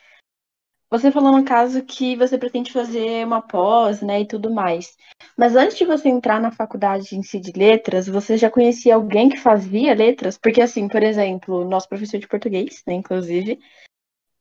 Você 0.90 1.12
falou 1.12 1.33
no 1.33 1.44
caso 1.44 1.85
que 1.85 2.16
você 2.16 2.38
pretende 2.38 2.72
fazer 2.72 3.27
uma 3.27 3.42
pós, 3.42 4.01
né, 4.01 4.22
e 4.22 4.27
tudo 4.27 4.51
mais. 4.51 4.96
Mas 5.37 5.55
antes 5.55 5.77
de 5.77 5.85
você 5.85 6.09
entrar 6.09 6.40
na 6.40 6.51
faculdade 6.51 7.14
em 7.14 7.22
si 7.22 7.38
de 7.38 7.53
letras, 7.53 8.07
você 8.09 8.38
já 8.38 8.51
conhecia 8.51 8.94
alguém 8.94 9.29
que 9.29 9.37
fazia 9.37 9.94
letras? 9.94 10.38
Porque, 10.38 10.62
assim, 10.62 10.88
por 10.88 11.03
exemplo, 11.03 11.64
nosso 11.68 11.88
professor 11.88 12.18
de 12.18 12.27
português, 12.27 12.83
né, 12.87 12.94
inclusive, 12.94 13.59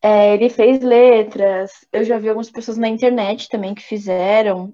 é, 0.02 0.34
ele 0.36 0.50
fez 0.50 0.82
letras. 0.82 1.86
Eu 1.92 2.04
já 2.06 2.18
vi 2.18 2.30
algumas 2.30 2.50
pessoas 2.50 2.78
na 2.78 2.88
internet 2.88 3.50
também 3.50 3.76
que 3.76 3.84
fizeram, 3.84 4.74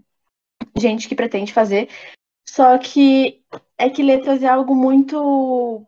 gente 0.78 1.08
que 1.08 1.16
pretende 1.16 1.54
fazer. 1.54 1.90
Só 2.48 2.78
que 2.78 3.42
é 3.78 3.90
que 3.90 4.04
letras 4.04 4.44
é 4.44 4.48
algo 4.48 4.76
muito 4.76 5.88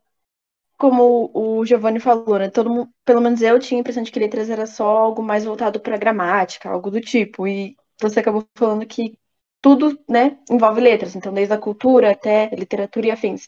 como 0.77 1.31
o 1.33 1.65
Giovanni 1.65 1.99
falou, 1.99 2.38
né? 2.38 2.49
Todo 2.49 2.69
mundo, 2.69 2.89
pelo 3.05 3.21
menos 3.21 3.41
eu 3.41 3.59
tinha 3.59 3.79
a 3.79 3.81
impressão 3.81 4.03
de 4.03 4.11
que 4.11 4.19
letras 4.19 4.49
era 4.49 4.65
só 4.65 4.85
algo 4.85 5.23
mais 5.23 5.45
voltado 5.45 5.79
para 5.79 5.97
gramática, 5.97 6.69
algo 6.69 6.91
do 6.91 7.01
tipo. 7.01 7.47
E 7.47 7.75
você 8.01 8.19
acabou 8.19 8.45
falando 8.55 8.85
que 8.85 9.17
tudo, 9.61 9.97
né, 10.07 10.38
envolve 10.49 10.79
letras, 10.79 11.15
então 11.15 11.33
desde 11.33 11.53
a 11.53 11.57
cultura 11.57 12.11
até 12.11 12.49
literatura 12.55 13.07
e 13.07 13.11
afins. 13.11 13.47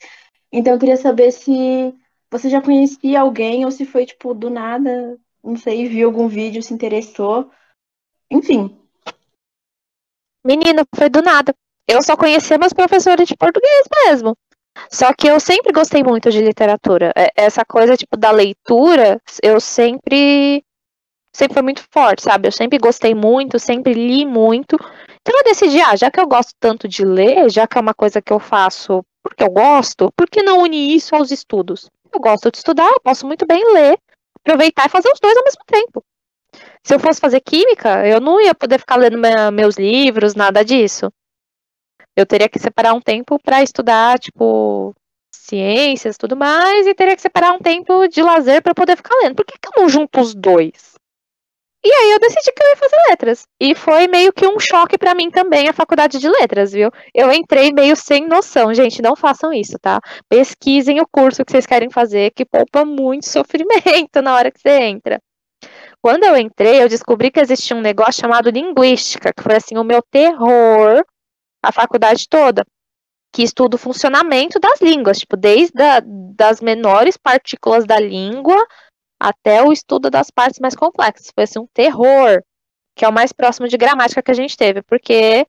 Então 0.51 0.73
eu 0.73 0.79
queria 0.79 0.97
saber 0.97 1.31
se 1.31 1.93
você 2.31 2.49
já 2.49 2.61
conhecia 2.61 3.21
alguém 3.21 3.65
ou 3.65 3.71
se 3.71 3.85
foi 3.85 4.05
tipo 4.05 4.33
do 4.33 4.49
nada, 4.49 5.19
não 5.43 5.55
sei, 5.55 5.87
viu 5.87 6.07
algum 6.07 6.27
vídeo, 6.27 6.63
se 6.63 6.73
interessou. 6.73 7.51
Enfim. 8.31 8.77
Menina, 10.45 10.83
foi 10.95 11.09
do 11.09 11.21
nada. 11.21 11.53
Eu 11.87 12.01
só 12.01 12.17
conhecia 12.17 12.57
meus 12.57 12.73
professores 12.73 13.27
de 13.27 13.35
português 13.35 13.83
mesmo. 14.05 14.35
Só 14.89 15.13
que 15.13 15.27
eu 15.27 15.39
sempre 15.39 15.71
gostei 15.71 16.03
muito 16.03 16.29
de 16.31 16.41
literatura. 16.41 17.11
É, 17.15 17.31
essa 17.35 17.63
coisa, 17.65 17.97
tipo, 17.97 18.17
da 18.17 18.31
leitura, 18.31 19.21
eu 19.41 19.59
sempre. 19.59 20.63
Sempre 21.33 21.53
foi 21.53 21.63
muito 21.63 21.83
forte, 21.91 22.23
sabe? 22.23 22.47
Eu 22.47 22.51
sempre 22.51 22.79
gostei 22.79 23.13
muito, 23.13 23.59
sempre 23.59 23.93
li 23.93 24.25
muito. 24.25 24.75
Então 25.21 25.37
eu 25.37 25.43
decidi, 25.43 25.79
ah, 25.81 25.95
já 25.95 26.09
que 26.09 26.19
eu 26.19 26.27
gosto 26.27 26.53
tanto 26.59 26.87
de 26.87 27.05
ler, 27.05 27.49
já 27.49 27.67
que 27.67 27.77
é 27.77 27.81
uma 27.81 27.93
coisa 27.93 28.21
que 28.21 28.33
eu 28.33 28.39
faço 28.39 29.03
porque 29.21 29.43
eu 29.43 29.49
gosto, 29.49 30.11
por 30.15 30.27
que 30.29 30.41
não 30.41 30.61
unir 30.61 30.95
isso 30.95 31.13
aos 31.13 31.31
estudos? 31.31 31.89
Eu 32.13 32.19
gosto 32.19 32.49
de 32.49 32.57
estudar, 32.57 32.89
eu 32.89 33.01
posso 33.01 33.27
muito 33.27 33.45
bem 33.45 33.61
ler, 33.73 33.99
aproveitar 34.39 34.85
e 34.85 34.89
fazer 34.89 35.09
os 35.11 35.19
dois 35.19 35.37
ao 35.37 35.43
mesmo 35.43 35.61
tempo. 35.67 36.03
Se 36.81 36.95
eu 36.95 36.99
fosse 36.99 37.19
fazer 37.19 37.41
química, 37.41 38.07
eu 38.07 38.21
não 38.21 38.41
ia 38.41 38.55
poder 38.55 38.79
ficar 38.79 38.95
lendo 38.95 39.19
meus 39.51 39.75
livros, 39.75 40.33
nada 40.33 40.63
disso 40.63 41.11
eu 42.17 42.25
teria 42.25 42.49
que 42.49 42.57
separar 42.57 42.93
um 42.93 42.99
tempo 42.99 43.37
para 43.37 43.61
estudar, 43.61 44.17
tipo, 44.17 44.93
ciências 45.31 46.17
tudo 46.17 46.35
mais, 46.35 46.87
e 46.87 46.95
teria 46.95 47.15
que 47.15 47.21
separar 47.21 47.53
um 47.53 47.59
tempo 47.59 48.07
de 48.07 48.23
lazer 48.23 48.61
para 48.63 48.73
poder 48.73 48.97
ficar 48.97 49.15
lendo. 49.21 49.35
Por 49.35 49.45
que, 49.45 49.53
que 49.61 49.67
eu 49.67 49.81
não 49.81 49.87
junto 49.87 50.19
os 50.19 50.33
dois? 50.33 50.95
E 51.85 51.89
aí 51.91 52.11
eu 52.11 52.19
decidi 52.19 52.51
que 52.51 52.63
eu 52.63 52.67
ia 52.69 52.75
fazer 52.75 52.97
letras. 53.09 53.47
E 53.61 53.75
foi 53.75 54.07
meio 54.07 54.33
que 54.33 54.47
um 54.47 54.59
choque 54.59 54.97
para 54.97 55.13
mim 55.13 55.29
também 55.29 55.69
a 55.69 55.73
faculdade 55.73 56.17
de 56.17 56.27
letras, 56.27 56.71
viu? 56.73 56.89
Eu 57.13 57.31
entrei 57.31 57.71
meio 57.71 57.95
sem 57.95 58.27
noção, 58.27 58.73
gente, 58.73 58.99
não 59.01 59.15
façam 59.15 59.53
isso, 59.53 59.77
tá? 59.79 60.01
Pesquisem 60.27 60.99
o 60.99 61.07
curso 61.07 61.45
que 61.45 61.51
vocês 61.51 61.67
querem 61.67 61.91
fazer, 61.91 62.31
que 62.31 62.43
poupa 62.43 62.83
muito 62.83 63.27
sofrimento 63.29 64.21
na 64.23 64.35
hora 64.35 64.51
que 64.51 64.59
você 64.59 64.81
entra. 64.81 65.21
Quando 66.01 66.23
eu 66.23 66.35
entrei, 66.35 66.81
eu 66.81 66.89
descobri 66.89 67.29
que 67.29 67.39
existia 67.39 67.77
um 67.77 67.81
negócio 67.81 68.21
chamado 68.21 68.49
linguística, 68.49 69.31
que 69.31 69.43
foi 69.43 69.55
assim 69.55 69.77
o 69.77 69.83
meu 69.83 70.01
terror 70.01 71.05
a 71.61 71.71
faculdade 71.71 72.27
toda, 72.29 72.65
que 73.31 73.43
estuda 73.43 73.75
o 73.75 73.79
funcionamento 73.79 74.59
das 74.59 74.81
línguas, 74.81 75.19
tipo, 75.19 75.35
desde 75.37 75.81
a, 75.81 76.01
das 76.05 76.61
menores 76.61 77.17
partículas 77.17 77.85
da 77.85 77.99
língua 77.99 78.65
até 79.19 79.63
o 79.63 79.71
estudo 79.71 80.09
das 80.09 80.29
partes 80.29 80.59
mais 80.59 80.75
complexas. 80.75 81.31
Foi 81.33 81.43
assim, 81.43 81.59
um 81.59 81.67
terror, 81.73 82.41
que 82.95 83.05
é 83.05 83.07
o 83.07 83.13
mais 83.13 83.31
próximo 83.31 83.67
de 83.67 83.77
gramática 83.77 84.21
que 84.21 84.31
a 84.31 84.35
gente 84.35 84.55
teve, 84.55 84.81
porque 84.81 85.45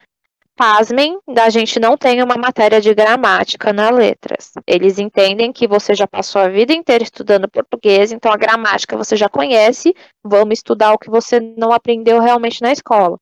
pasmem, 0.58 1.16
a 1.38 1.48
gente 1.50 1.78
não 1.78 1.96
tem 1.96 2.20
uma 2.20 2.36
matéria 2.36 2.80
de 2.80 2.92
gramática 2.92 3.72
na 3.72 3.90
letras. 3.90 4.52
Eles 4.66 4.98
entendem 4.98 5.52
que 5.52 5.68
você 5.68 5.94
já 5.94 6.06
passou 6.06 6.42
a 6.42 6.48
vida 6.48 6.72
inteira 6.72 7.04
estudando 7.04 7.48
português, 7.48 8.10
então 8.10 8.32
a 8.32 8.36
gramática 8.36 8.96
você 8.96 9.16
já 9.16 9.28
conhece, 9.28 9.94
vamos 10.22 10.58
estudar 10.58 10.92
o 10.92 10.98
que 10.98 11.08
você 11.08 11.38
não 11.38 11.72
aprendeu 11.72 12.20
realmente 12.20 12.60
na 12.60 12.72
escola. 12.72 13.16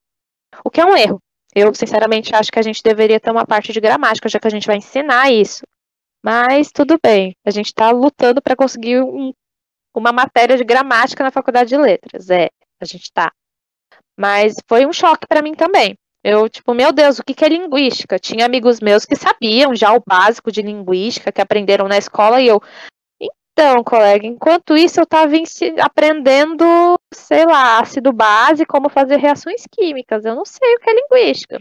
O 0.64 0.70
que 0.70 0.80
é 0.80 0.86
um 0.86 0.96
erro. 0.96 1.20
Eu, 1.58 1.74
sinceramente, 1.74 2.34
acho 2.36 2.52
que 2.52 2.58
a 2.58 2.62
gente 2.62 2.82
deveria 2.82 3.18
ter 3.18 3.30
uma 3.30 3.46
parte 3.46 3.72
de 3.72 3.80
gramática, 3.80 4.28
já 4.28 4.38
que 4.38 4.46
a 4.46 4.50
gente 4.50 4.66
vai 4.66 4.76
ensinar 4.76 5.32
isso. 5.32 5.64
Mas 6.22 6.70
tudo 6.70 6.98
bem, 7.02 7.34
a 7.46 7.50
gente 7.50 7.68
está 7.68 7.90
lutando 7.90 8.42
para 8.42 8.54
conseguir 8.54 9.00
um, 9.00 9.32
uma 9.94 10.12
matéria 10.12 10.58
de 10.58 10.64
gramática 10.64 11.24
na 11.24 11.30
faculdade 11.30 11.70
de 11.70 11.78
letras. 11.78 12.28
É, 12.28 12.50
a 12.78 12.84
gente 12.84 13.04
está. 13.04 13.32
Mas 14.14 14.56
foi 14.68 14.84
um 14.84 14.92
choque 14.92 15.26
para 15.26 15.40
mim 15.40 15.54
também. 15.54 15.94
Eu, 16.22 16.46
tipo, 16.46 16.74
meu 16.74 16.92
Deus, 16.92 17.18
o 17.18 17.24
que, 17.24 17.32
que 17.32 17.44
é 17.44 17.48
linguística? 17.48 18.18
Tinha 18.18 18.44
amigos 18.44 18.78
meus 18.78 19.06
que 19.06 19.16
sabiam 19.16 19.74
já 19.74 19.94
o 19.94 20.02
básico 20.06 20.52
de 20.52 20.60
linguística, 20.60 21.32
que 21.32 21.40
aprenderam 21.40 21.88
na 21.88 21.96
escola, 21.96 22.38
e 22.38 22.48
eu, 22.48 22.60
então, 23.58 23.82
colega, 23.82 24.26
enquanto 24.26 24.76
isso 24.76 25.00
eu 25.00 25.04
estava 25.04 25.32
aprendendo, 25.80 26.95
sei 27.16 27.44
lá, 27.46 27.80
ácido 27.80 28.12
base, 28.12 28.66
como 28.66 28.88
fazer 28.88 29.16
reações 29.16 29.64
químicas. 29.70 30.24
Eu 30.24 30.34
não 30.34 30.44
sei 30.44 30.74
o 30.76 30.80
que 30.80 30.90
é 30.90 30.94
linguística. 30.94 31.60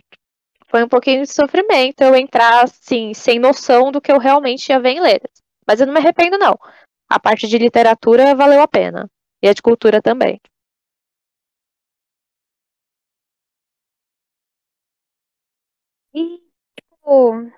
Foi 0.68 0.84
um 0.84 0.89
pouquinho 0.89 1.24
de 1.24 1.32
sofrimento 1.32 2.02
eu 2.02 2.15
entrar, 2.15 2.63
assim, 2.63 3.13
sem 3.13 3.39
noção 3.39 3.91
do 3.91 4.02
que 4.02 4.12
eu 4.12 4.20
realmente 4.20 4.70
ia 4.70 4.80
ver 4.80 4.91
em 4.91 5.02
letras. 5.02 5.41
Mas 5.68 5.80
eu 5.80 5.88
não 5.88 5.94
me 5.94 6.00
arrependo, 6.00 6.38
não. 6.38 6.58
A 7.10 7.20
parte 7.20 7.48
de 7.48 7.58
literatura 7.58 8.36
valeu 8.36 8.62
a 8.62 8.68
pena. 8.68 9.10
E 9.41 9.48
a 9.48 9.54
de 9.54 9.62
cultura 9.62 10.02
também. 10.02 10.39
E, 16.13 16.41
tipo, 16.76 17.52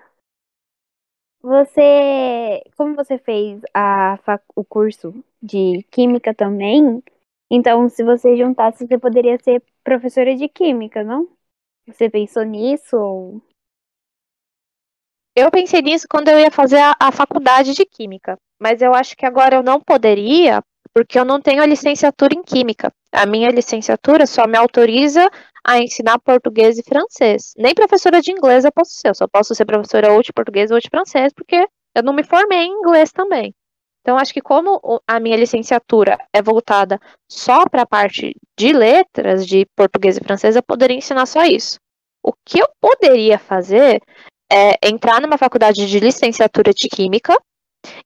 você, 1.42 2.62
como 2.76 2.94
você 2.94 3.18
fez 3.18 3.60
a, 3.74 4.18
o 4.54 4.64
curso 4.64 5.14
de 5.42 5.82
química 5.90 6.34
também, 6.34 7.02
então 7.50 7.88
se 7.88 8.04
você 8.04 8.36
juntasse, 8.36 8.86
você 8.86 8.98
poderia 8.98 9.38
ser 9.42 9.62
professora 9.82 10.34
de 10.36 10.48
química, 10.48 11.02
não? 11.02 11.28
Você 11.86 12.10
pensou 12.10 12.42
nisso? 12.42 12.96
Ou... 12.96 13.42
Eu 15.34 15.50
pensei 15.50 15.80
nisso 15.80 16.06
quando 16.08 16.28
eu 16.28 16.38
ia 16.38 16.50
fazer 16.50 16.78
a, 16.78 16.94
a 17.00 17.12
faculdade 17.12 17.74
de 17.74 17.86
química, 17.86 18.36
mas 18.60 18.82
eu 18.82 18.94
acho 18.94 19.16
que 19.16 19.24
agora 19.24 19.56
eu 19.56 19.62
não 19.62 19.80
poderia, 19.80 20.62
porque 20.92 21.18
eu 21.18 21.24
não 21.24 21.40
tenho 21.40 21.62
a 21.62 21.66
licenciatura 21.66 22.34
em 22.34 22.42
química. 22.42 22.92
A 23.12 23.24
minha 23.24 23.50
licenciatura 23.50 24.26
só 24.26 24.46
me 24.46 24.58
autoriza 24.58 25.30
a 25.64 25.78
ensinar 25.78 26.18
português 26.18 26.78
e 26.78 26.82
francês. 26.82 27.52
Nem 27.56 27.74
professora 27.74 28.20
de 28.20 28.32
inglês 28.32 28.64
eu 28.64 28.72
posso 28.72 28.92
ser, 28.92 29.08
eu 29.08 29.14
só 29.14 29.26
posso 29.26 29.54
ser 29.54 29.64
professora 29.64 30.12
ou 30.12 30.22
de 30.22 30.32
português 30.32 30.70
ou 30.70 30.78
de 30.80 30.88
francês, 30.90 31.32
porque 31.32 31.66
eu 31.94 32.02
não 32.02 32.12
me 32.12 32.24
formei 32.24 32.64
em 32.64 32.72
inglês 32.72 33.12
também. 33.12 33.54
Então, 34.00 34.16
acho 34.16 34.32
que 34.32 34.40
como 34.40 34.80
a 35.06 35.20
minha 35.20 35.36
licenciatura 35.36 36.16
é 36.32 36.40
voltada 36.40 36.98
só 37.30 37.66
para 37.68 37.82
a 37.82 37.86
parte 37.86 38.34
de 38.58 38.72
letras, 38.72 39.46
de 39.46 39.66
português 39.76 40.16
e 40.16 40.24
francês, 40.24 40.56
eu 40.56 40.62
poderia 40.62 40.96
ensinar 40.96 41.26
só 41.26 41.44
isso. 41.44 41.78
O 42.22 42.32
que 42.44 42.58
eu 42.58 42.68
poderia 42.80 43.38
fazer 43.38 44.00
é 44.50 44.88
entrar 44.88 45.20
numa 45.20 45.36
faculdade 45.36 45.86
de 45.86 46.00
licenciatura 46.00 46.72
de 46.72 46.88
química 46.88 47.36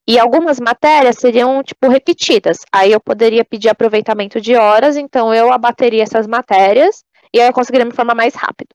e 0.07 0.19
algumas 0.19 0.59
matérias 0.61 1.17
seriam, 1.17 1.63
tipo, 1.63 1.89
repetidas. 1.89 2.59
Aí 2.73 2.93
eu 2.93 3.01
poderia 3.01 3.45
pedir 3.45 3.69
aproveitamento 3.69 4.41
de 4.41 4.55
horas, 4.55 4.97
então 4.97 5.33
eu 5.33 5.53
abateria 5.53 6.03
essas 6.03 6.27
matérias 6.27 7.05
e 7.33 7.41
aí 7.41 7.47
eu 7.47 7.53
conseguiria 7.53 7.87
me 7.87 7.95
formar 7.95 8.15
mais 8.15 8.35
rápido. 8.35 8.75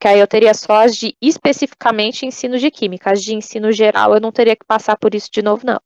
Que 0.00 0.06
aí 0.06 0.20
eu 0.20 0.28
teria 0.28 0.54
só 0.54 0.84
as 0.84 0.94
de 0.94 1.16
especificamente 1.20 2.24
ensino 2.24 2.58
de 2.58 2.70
química. 2.70 3.10
As 3.10 3.22
de 3.22 3.34
ensino 3.34 3.72
geral 3.72 4.14
eu 4.14 4.20
não 4.20 4.30
teria 4.30 4.54
que 4.54 4.64
passar 4.64 4.96
por 4.96 5.14
isso 5.14 5.28
de 5.32 5.42
novo, 5.42 5.66
não. 5.66 5.80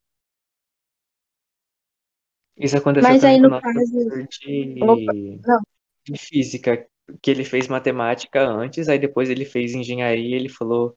Isso 2.57 2.77
aconteceu 2.77 3.11
Mas 3.11 3.25
aí, 3.25 3.39
no 3.39 3.61
caso... 3.61 4.27
de... 4.29 5.41
de 6.05 6.19
física, 6.19 6.87
que 7.21 7.31
ele 7.31 7.45
fez 7.45 7.69
matemática 7.69 8.43
antes, 8.43 8.89
aí 8.89 8.99
depois 8.99 9.31
ele 9.31 9.45
fez 9.45 9.75
engenharia, 9.75 10.37
ele 10.37 10.49
falou 10.49 10.97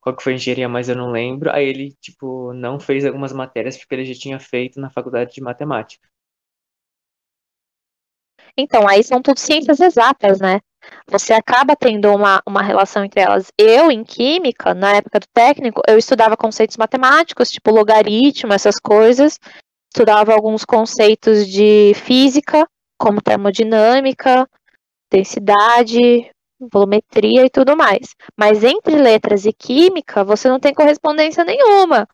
qual 0.00 0.16
que 0.16 0.22
foi 0.22 0.34
a 0.34 0.36
engenharia, 0.36 0.68
mas 0.68 0.88
eu 0.88 0.96
não 0.96 1.10
lembro. 1.10 1.50
Aí 1.50 1.66
ele, 1.66 1.92
tipo, 2.00 2.52
não 2.52 2.78
fez 2.78 3.04
algumas 3.04 3.32
matérias 3.32 3.76
porque 3.76 3.94
ele 3.94 4.04
já 4.04 4.14
tinha 4.14 4.38
feito 4.38 4.80
na 4.80 4.90
faculdade 4.90 5.32
de 5.32 5.40
matemática. 5.40 6.08
Então, 8.56 8.88
aí 8.88 9.02
são 9.02 9.20
tudo 9.20 9.38
ciências 9.38 9.80
exatas, 9.80 10.40
né? 10.40 10.60
Você 11.08 11.32
acaba 11.32 11.74
tendo 11.76 12.14
uma, 12.14 12.40
uma 12.46 12.62
relação 12.62 13.04
entre 13.04 13.20
elas. 13.20 13.50
Eu, 13.58 13.90
em 13.90 14.04
química, 14.04 14.72
na 14.72 14.94
época 14.94 15.20
do 15.20 15.26
técnico, 15.32 15.82
eu 15.86 15.98
estudava 15.98 16.36
conceitos 16.36 16.76
matemáticos, 16.76 17.50
tipo 17.50 17.70
logaritmo, 17.70 18.52
essas 18.52 18.76
coisas. 18.76 19.38
Estudava 19.96 20.34
alguns 20.34 20.62
conceitos 20.62 21.48
de 21.48 21.94
física, 21.94 22.68
como 22.98 23.22
termodinâmica, 23.22 24.46
densidade, 25.10 26.30
volumetria 26.70 27.46
e 27.46 27.48
tudo 27.48 27.74
mais. 27.74 28.14
Mas 28.36 28.62
entre 28.62 28.94
letras 28.94 29.46
e 29.46 29.54
química, 29.54 30.22
você 30.22 30.50
não 30.50 30.60
tem 30.60 30.74
correspondência 30.74 31.44
nenhuma. 31.44 32.06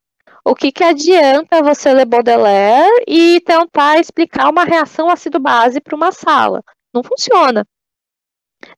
O 0.45 0.55
que, 0.55 0.71
que 0.71 0.85
adianta 0.85 1.61
você 1.61 1.93
ler 1.93 2.07
Baudelaire 2.07 3.03
e 3.05 3.41
tentar 3.41 3.99
explicar 3.99 4.49
uma 4.49 4.63
reação 4.63 5.11
ácido-base 5.11 5.81
para 5.81 5.97
uma 5.97 6.13
sala? 6.13 6.63
Não 6.95 7.03
funciona. 7.03 7.67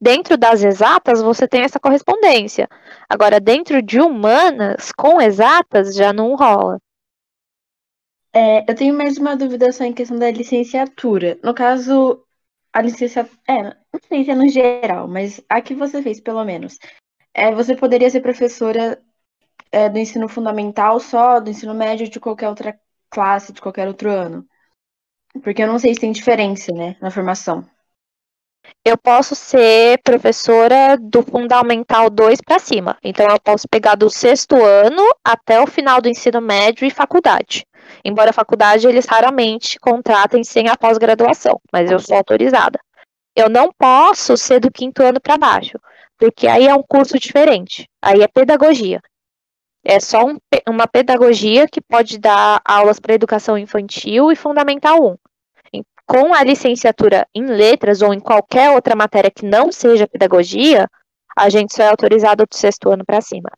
Dentro 0.01 0.39
das 0.39 0.65
exatas, 0.65 1.21
você 1.21 1.47
tem 1.47 1.61
essa 1.61 1.79
correspondência. 1.79 2.67
Agora, 3.07 3.39
dentro 3.39 3.83
de 3.83 4.01
humanas, 4.01 4.93
com 4.97 5.21
exatas, 5.21 5.95
já 5.95 6.11
não 6.11 6.35
rola. 6.35 6.79
É, 8.37 8.69
eu 8.69 8.75
tenho 8.75 8.99
mais 8.99 9.17
uma 9.17 9.37
dúvida 9.37 9.71
só 9.71 9.85
em 9.85 9.93
questão 9.93 10.19
da 10.19 10.29
licenciatura. 10.29 11.39
No 11.43 11.55
caso, 11.55 12.21
a 12.73 12.83
licenciatura. 12.83 13.39
É, 13.49 13.63
não 13.63 14.01
sei 14.09 14.25
se 14.25 14.31
é 14.33 14.35
no 14.35 14.49
geral, 14.49 15.07
mas 15.07 15.41
a 15.49 15.63
que 15.63 15.73
você 15.73 16.03
fez, 16.03 16.21
pelo 16.21 16.45
menos. 16.45 16.77
É, 17.33 17.55
você 17.55 17.77
poderia 17.77 18.11
ser 18.11 18.21
professora 18.21 19.01
é, 19.71 19.89
do 19.89 19.99
ensino 20.01 20.29
fundamental 20.29 20.99
só, 20.99 21.39
do 21.39 21.51
ensino 21.51 21.75
médio, 21.75 22.09
de 22.09 22.19
qualquer 22.19 22.49
outra 22.49 22.77
classe, 23.09 23.53
de 23.53 23.61
qualquer 23.61 23.87
outro 23.87 24.11
ano? 24.11 24.45
Porque 25.45 25.63
eu 25.63 25.69
não 25.69 25.79
sei 25.79 25.95
se 25.95 26.01
tem 26.01 26.11
diferença, 26.11 26.73
né, 26.73 26.97
na 27.01 27.13
formação. 27.13 27.65
Eu 28.85 28.99
posso 28.99 29.35
ser 29.35 30.01
professora 30.03 30.97
do 30.97 31.23
Fundamental 31.23 32.11
2 32.11 32.41
para 32.41 32.59
cima. 32.59 32.99
Então, 33.03 33.29
eu 33.29 33.39
posso 33.41 33.69
pegar 33.69 33.95
do 33.95 34.11
sexto 34.11 34.57
ano 34.57 35.03
até 35.23 35.61
o 35.61 35.67
final 35.67 36.01
do 36.01 36.09
ensino 36.09 36.41
médio 36.41 36.87
e 36.87 36.91
faculdade. 36.91 37.65
Embora 38.05 38.31
a 38.31 38.35
faculdade 38.35 38.87
eles 38.87 39.07
raramente 39.07 39.79
contratem 39.79 40.45
sem 40.45 40.69
a 40.69 40.77
pós-graduação, 40.77 41.61
mas 41.73 41.91
eu 41.91 41.99
sou 41.99 42.17
autorizada. 42.17 42.79
Eu 43.37 43.49
não 43.49 43.73
posso 43.73 44.37
ser 44.37 44.61
do 44.61 44.71
quinto 44.71 45.03
ano 45.03 45.21
para 45.21 45.37
baixo, 45.37 45.79
porque 46.19 46.47
aí 46.47 46.67
é 46.67 46.75
um 46.75 46.83
curso 46.83 47.19
diferente. 47.19 47.89
Aí 48.01 48.23
é 48.23 48.29
pedagogia. 48.29 49.01
É 49.85 50.01
só 50.01 50.25
um, 50.25 50.39
uma 50.69 50.87
pedagogia 50.87 51.69
que 51.69 51.81
pode 51.81 52.19
dar 52.19 52.61
aulas 52.65 52.99
para 52.99 53.15
educação 53.15 53.59
infantil 53.59 54.33
e 54.33 54.37
fundamental 54.37 55.19
1. 55.73 55.83
Com 56.07 56.35
a 56.35 56.43
licenciatura 56.43 57.27
em 57.35 57.47
letras 57.47 58.03
ou 58.03 58.13
em 58.13 58.21
qualquer 58.21 58.71
outra 58.71 58.95
matéria 58.95 59.31
que 59.31 59.45
não 59.45 59.73
seja 59.73 60.07
pedagogia, 60.07 60.87
a 61.37 61.49
gente 61.49 61.75
só 61.75 61.83
é 61.83 61.89
autorizado 61.89 62.45
do 62.47 62.55
sexto 62.55 62.91
ano 62.91 63.05
para 63.05 63.21
cima. 63.21 63.51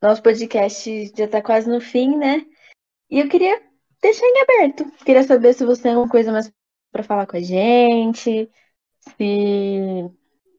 Nosso 0.00 0.22
podcast 0.22 1.12
já 1.16 1.24
está 1.24 1.42
quase 1.42 1.68
no 1.68 1.80
fim, 1.80 2.16
né? 2.16 2.44
E 3.10 3.18
eu 3.20 3.28
queria 3.28 3.60
deixar 4.00 4.24
em 4.24 4.40
aberto. 4.42 4.90
Queria 5.04 5.22
saber 5.22 5.52
se 5.54 5.64
você 5.64 5.82
tem 5.82 5.92
alguma 5.92 6.10
coisa 6.10 6.32
mais 6.32 6.52
para 6.92 7.02
falar 7.02 7.26
com 7.26 7.36
a 7.36 7.40
gente, 7.40 8.50
se, 9.00 10.10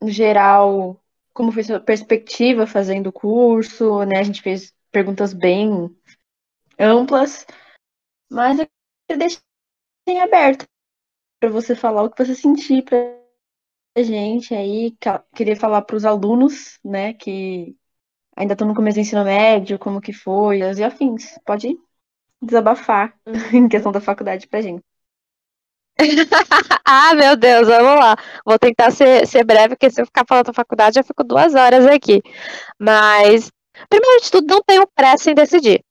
no 0.02 0.10
geral, 0.10 1.02
como 1.34 1.52
foi 1.52 1.64
sua 1.64 1.80
perspectiva 1.80 2.68
fazendo 2.68 3.08
o 3.08 3.14
curso, 3.14 4.04
né? 4.06 4.20
A 4.20 4.24
gente 4.24 4.42
fez 4.42 4.74
perguntas 4.92 5.34
bem 5.34 5.90
amplas, 6.80 7.46
mas 8.30 8.60
eu 8.60 8.68
queria 9.08 9.20
deixar 9.20 9.42
em 10.08 10.20
aberto 10.22 10.66
para 11.40 11.50
você 11.50 11.76
falar 11.76 12.04
o 12.04 12.10
que 12.10 12.24
você 12.24 12.36
sentir 12.36 12.84
para 12.84 12.98
a 13.98 14.04
gente 14.04 14.54
aí. 14.54 14.96
Queria 15.36 15.56
falar 15.56 15.84
para 15.84 15.96
os 15.96 16.06
alunos, 16.06 16.80
né, 16.84 17.14
que 17.14 17.76
ainda 18.36 18.54
estão 18.54 18.68
no 18.68 18.76
começo 18.76 18.96
do 18.98 19.02
ensino 19.02 19.24
médio, 19.24 19.80
como 19.80 20.02
que 20.02 20.14
foi, 20.14 20.60
e 20.60 20.84
afins. 20.84 21.38
Pode 21.46 21.78
desabafar 22.42 23.14
em 23.54 23.68
questão 23.68 23.92
da 23.92 24.02
faculdade 24.02 24.48
pra 24.48 24.62
gente. 24.62 24.84
ah, 26.86 27.14
meu 27.14 27.36
Deus, 27.36 27.68
vamos 27.68 28.00
lá. 28.00 28.16
Vou 28.46 28.58
tentar 28.58 28.92
ser, 28.92 29.28
ser 29.28 29.44
breve, 29.44 29.76
porque 29.76 29.90
se 29.90 30.02
eu 30.02 30.06
ficar 30.06 30.26
falando 30.28 30.48
da 30.48 30.54
faculdade, 30.54 31.00
eu 31.00 31.04
fico 31.04 31.24
duas 31.24 31.54
horas 31.54 31.86
aqui. 31.86 32.22
Mas, 32.80 33.52
primeiro 33.90 34.24
de 34.24 34.32
tudo, 34.32 34.48
não 34.48 34.62
tenho 34.64 34.88
pressa 34.96 35.30
em 35.32 35.36
decidir. 35.36 35.84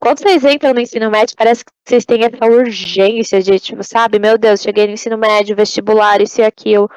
quando 0.00 0.18
vocês 0.18 0.44
entram 0.44 0.72
no 0.74 0.80
ensino 0.80 1.10
médio, 1.10 1.34
parece 1.36 1.64
que 1.64 1.72
vocês 1.84 2.04
têm 2.04 2.24
essa 2.24 2.46
urgência 2.46 3.42
de, 3.42 3.58
tipo, 3.58 3.82
sabe, 3.82 4.18
meu 4.18 4.38
Deus, 4.38 4.60
cheguei 4.62 4.86
no 4.86 4.92
ensino 4.92 5.18
médio, 5.18 5.56
vestibular, 5.56 6.20
isso 6.20 6.40
e 6.40 6.44
aquilo. 6.44 6.88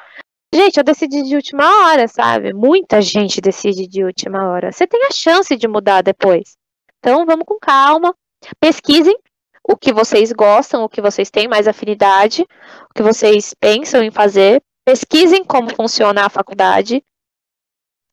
Gente, 0.54 0.78
eu 0.78 0.84
decidi 0.84 1.22
de 1.22 1.34
última 1.36 1.64
hora, 1.84 2.08
sabe? 2.08 2.54
Muita 2.54 3.02
gente 3.02 3.40
decide 3.40 3.86
de 3.86 4.02
última 4.04 4.48
hora. 4.48 4.72
Você 4.72 4.86
tem 4.86 5.00
a 5.04 5.12
chance 5.12 5.54
de 5.56 5.68
mudar 5.68 6.02
depois. 6.02 6.56
Então, 6.98 7.26
vamos 7.26 7.44
com 7.44 7.58
calma. 7.60 8.14
Pesquisem 8.60 9.16
o 9.62 9.76
que 9.76 9.92
vocês 9.92 10.32
gostam, 10.32 10.84
o 10.84 10.88
que 10.88 11.00
vocês 11.00 11.30
têm 11.30 11.46
mais 11.46 11.68
afinidade, 11.68 12.42
o 12.90 12.94
que 12.94 13.02
vocês 13.02 13.54
pensam 13.54 14.02
em 14.02 14.10
fazer. 14.10 14.62
Pesquisem 14.84 15.44
como 15.44 15.74
funciona 15.74 16.24
a 16.24 16.30
faculdade. 16.30 17.04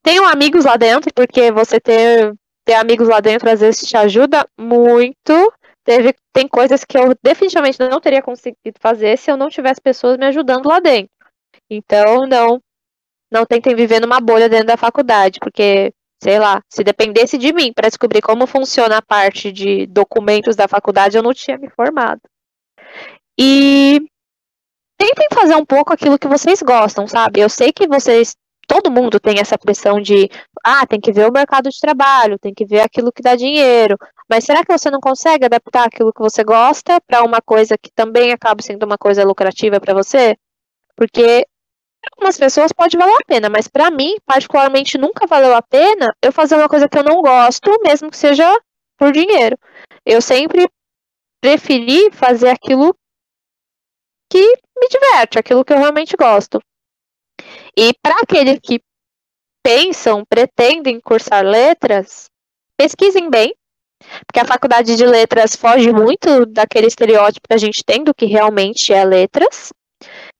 Tenham 0.03 0.25
amigos 0.25 0.65
lá 0.65 0.75
dentro, 0.75 1.11
porque 1.13 1.51
você 1.51 1.79
ter, 1.79 2.35
ter 2.65 2.73
amigos 2.73 3.07
lá 3.07 3.19
dentro 3.19 3.49
às 3.49 3.61
vezes 3.61 3.87
te 3.87 3.95
ajuda 3.95 4.47
muito. 4.59 5.53
Teve, 5.85 6.13
tem 6.33 6.47
coisas 6.47 6.83
que 6.83 6.97
eu 6.97 7.15
definitivamente 7.23 7.79
não 7.79 8.01
teria 8.01 8.21
conseguido 8.21 8.79
fazer 8.79 9.17
se 9.17 9.31
eu 9.31 9.37
não 9.37 9.49
tivesse 9.49 9.79
pessoas 9.79 10.17
me 10.17 10.25
ajudando 10.25 10.67
lá 10.67 10.79
dentro. 10.79 11.09
Então, 11.69 12.27
não, 12.27 12.61
não 13.31 13.45
tentem 13.45 13.75
viver 13.75 13.99
numa 13.99 14.19
bolha 14.19 14.49
dentro 14.49 14.67
da 14.67 14.77
faculdade, 14.77 15.39
porque, 15.39 15.93
sei 16.21 16.39
lá, 16.39 16.61
se 16.69 16.83
dependesse 16.83 17.37
de 17.37 17.53
mim 17.53 17.71
para 17.73 17.89
descobrir 17.89 18.21
como 18.21 18.47
funciona 18.47 18.97
a 18.97 19.01
parte 19.01 19.51
de 19.51 19.85
documentos 19.87 20.55
da 20.55 20.67
faculdade, 20.67 21.17
eu 21.17 21.23
não 21.23 21.33
tinha 21.33 21.57
me 21.57 21.69
formado. 21.69 22.21
E 23.37 23.99
tentem 24.97 25.27
fazer 25.33 25.55
um 25.55 25.65
pouco 25.65 25.93
aquilo 25.93 26.17
que 26.17 26.27
vocês 26.27 26.61
gostam, 26.61 27.07
sabe? 27.07 27.41
Eu 27.41 27.49
sei 27.49 27.71
que 27.71 27.87
vocês, 27.87 28.35
todo 28.67 28.91
mundo 28.91 29.19
tem 29.19 29.39
essa 29.39 29.57
pressão 29.57 30.01
de, 30.01 30.29
ah, 30.63 30.85
tem 30.87 30.99
que 30.99 31.11
ver 31.11 31.29
o 31.29 31.33
mercado 31.33 31.69
de 31.69 31.79
trabalho, 31.79 32.39
tem 32.39 32.53
que 32.53 32.65
ver 32.65 32.81
aquilo 32.81 33.11
que 33.11 33.21
dá 33.21 33.35
dinheiro. 33.35 33.97
Mas 34.29 34.45
será 34.45 34.63
que 34.63 34.71
você 34.71 34.89
não 34.89 34.99
consegue 34.99 35.45
adaptar 35.45 35.85
aquilo 35.85 36.13
que 36.13 36.21
você 36.21 36.43
gosta 36.43 36.99
para 37.01 37.23
uma 37.23 37.41
coisa 37.41 37.77
que 37.77 37.91
também 37.93 38.31
acaba 38.31 38.61
sendo 38.61 38.83
uma 38.83 38.97
coisa 38.97 39.23
lucrativa 39.23 39.79
para 39.79 39.93
você? 39.93 40.35
Porque 40.95 41.45
algumas 42.11 42.37
pessoas 42.37 42.71
pode 42.71 42.97
valer 42.97 43.13
a 43.13 43.25
pena, 43.25 43.49
mas 43.49 43.67
para 43.67 43.89
mim, 43.91 44.15
particularmente, 44.25 44.97
nunca 44.97 45.27
valeu 45.27 45.55
a 45.55 45.61
pena 45.61 46.15
eu 46.21 46.31
fazer 46.31 46.55
uma 46.55 46.69
coisa 46.69 46.87
que 46.87 46.97
eu 46.97 47.03
não 47.03 47.21
gosto, 47.21 47.71
mesmo 47.83 48.09
que 48.09 48.17
seja 48.17 48.45
por 48.97 49.11
dinheiro. 49.11 49.57
Eu 50.05 50.21
sempre 50.21 50.67
preferi 51.41 52.11
fazer 52.11 52.49
aquilo 52.49 52.95
que 54.31 54.41
me 54.41 54.87
diverte, 54.89 55.39
aquilo 55.39 55.63
que 55.63 55.73
eu 55.73 55.77
realmente 55.77 56.15
gosto. 56.17 56.59
E 57.77 57.93
para 58.01 58.21
aqueles 58.21 58.59
que 58.61 58.81
pensam, 59.63 60.23
pretendem 60.25 60.99
cursar 60.99 61.43
letras, 61.43 62.29
pesquisem 62.77 63.29
bem, 63.29 63.53
porque 64.25 64.39
a 64.39 64.45
faculdade 64.45 64.95
de 64.95 65.05
letras 65.05 65.55
foge 65.55 65.91
muito 65.91 66.45
daquele 66.45 66.87
estereótipo 66.87 67.47
que 67.47 67.53
a 67.53 67.57
gente 67.57 67.83
tem 67.83 68.03
do 68.03 68.13
que 68.13 68.25
realmente 68.25 68.93
é 68.93 69.03
letras. 69.03 69.73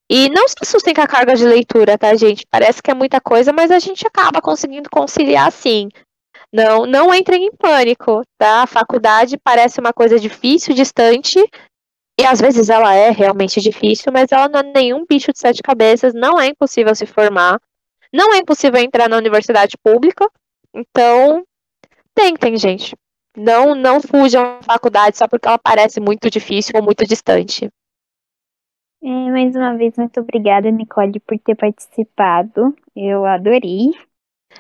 E 0.10 0.30
não 0.30 0.48
se 0.48 0.56
assustem 0.62 0.94
com 0.94 1.02
a 1.02 1.08
carga 1.08 1.36
de 1.36 1.46
leitura, 1.46 1.98
tá, 1.98 2.16
gente? 2.16 2.46
Parece 2.50 2.82
que 2.82 2.92
é 2.92 2.94
muita 2.94 3.20
coisa, 3.20 3.52
mas 3.52 3.72
a 3.72 3.80
gente 3.80 4.06
acaba 4.06 4.42
conseguindo 4.42 4.90
conciliar 4.90 5.52
sim. 5.52 5.90
Não, 6.54 6.86
não 6.86 7.14
entrem 7.14 7.46
em 7.46 7.52
pânico, 7.52 8.22
tá? 8.38 8.64
A 8.64 8.68
faculdade 8.68 9.38
parece 9.38 9.80
uma 9.80 9.92
coisa 9.92 10.20
difícil, 10.20 10.76
distante, 10.76 11.40
e 12.20 12.26
às 12.26 12.40
vezes 12.40 12.70
ela 12.70 12.94
é 12.94 13.10
realmente 13.10 13.60
difícil, 13.60 14.12
mas 14.12 14.32
ela 14.32 14.48
não 14.48 14.60
é 14.60 14.64
nenhum 14.64 15.06
bicho 15.06 15.34
de 15.34 15.40
sete 15.40 15.62
cabeças, 15.62 16.14
não 16.14 16.40
é 16.40 16.48
impossível 16.48 16.96
se 16.96 17.06
formar, 17.06 17.60
não 18.14 18.34
é 18.34 18.38
impossível 18.38 18.80
entrar 18.80 19.10
na 19.10 19.18
universidade 19.18 19.76
pública. 19.84 20.30
Então, 20.74 21.44
tentem, 22.14 22.58
gente. 22.58 22.96
Não, 23.36 23.76
não 23.76 24.00
fujam 24.00 24.60
da 24.60 24.64
faculdade 24.64 25.18
só 25.18 25.28
porque 25.28 25.48
ela 25.48 25.58
parece 25.58 26.00
muito 26.00 26.30
difícil 26.30 26.74
ou 26.76 26.82
muito 26.84 27.06
distante. 27.06 27.70
É, 29.04 29.08
mais 29.08 29.56
uma 29.56 29.78
vez, 29.78 29.96
muito 29.98 30.20
obrigada, 30.20 30.72
Nicole, 30.72 31.20
por 31.20 31.38
ter 31.40 31.56
participado. 31.56 32.76
Eu 32.96 33.26
adorei. 33.26 33.92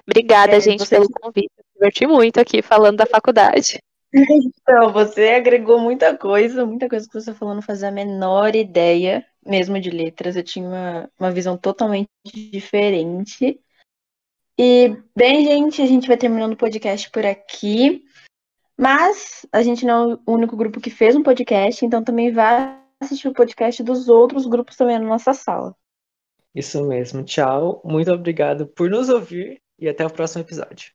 Obrigada, 0.07 0.57
é, 0.57 0.59
gente, 0.59 0.85
você... 0.85 0.95
pelo 0.95 1.09
convite. 1.09 1.51
Me 1.57 1.63
diverti 1.73 2.07
muito 2.07 2.39
aqui 2.39 2.61
falando 2.61 2.97
da 2.97 3.05
faculdade. 3.05 3.79
Então, 4.17 4.93
você 4.93 5.31
agregou 5.31 5.77
muita 5.77 6.17
coisa, 6.17 6.65
muita 6.65 6.87
coisa 6.87 7.05
que 7.05 7.13
você 7.13 7.33
falou, 7.33 7.53
não 7.53 7.61
fazia 7.61 7.89
a 7.89 7.91
menor 7.91 8.55
ideia, 8.55 9.25
mesmo 9.45 9.77
de 9.77 9.89
letras. 9.89 10.37
Eu 10.37 10.43
tinha 10.43 10.65
uma, 10.65 11.09
uma 11.19 11.31
visão 11.31 11.57
totalmente 11.57 12.07
diferente. 12.25 13.59
E, 14.57 14.95
bem, 15.13 15.43
gente, 15.43 15.81
a 15.81 15.85
gente 15.85 16.07
vai 16.07 16.15
terminando 16.15 16.53
o 16.53 16.57
podcast 16.57 17.09
por 17.11 17.25
aqui. 17.25 18.05
Mas 18.77 19.45
a 19.51 19.61
gente 19.61 19.85
não 19.85 20.11
é 20.11 20.17
o 20.25 20.33
único 20.33 20.55
grupo 20.55 20.81
que 20.81 20.89
fez 20.89 21.15
um 21.15 21.23
podcast, 21.23 21.85
então 21.85 22.03
também 22.03 22.31
vai 22.31 22.77
assistir 23.05 23.27
o 23.27 23.33
podcast 23.33 23.81
dos 23.83 24.09
outros 24.09 24.45
grupos 24.45 24.75
também 24.75 24.99
na 24.99 25.05
nossa 25.07 25.33
sala. 25.33 25.75
Isso 26.53 26.83
mesmo. 26.85 27.23
Tchau. 27.23 27.81
Muito 27.83 28.11
obrigado 28.11 28.67
por 28.67 28.89
nos 28.89 29.09
ouvir 29.09 29.61
e 29.77 29.89
até 29.89 30.05
o 30.05 30.09
próximo 30.09 30.43
episódio. 30.43 30.93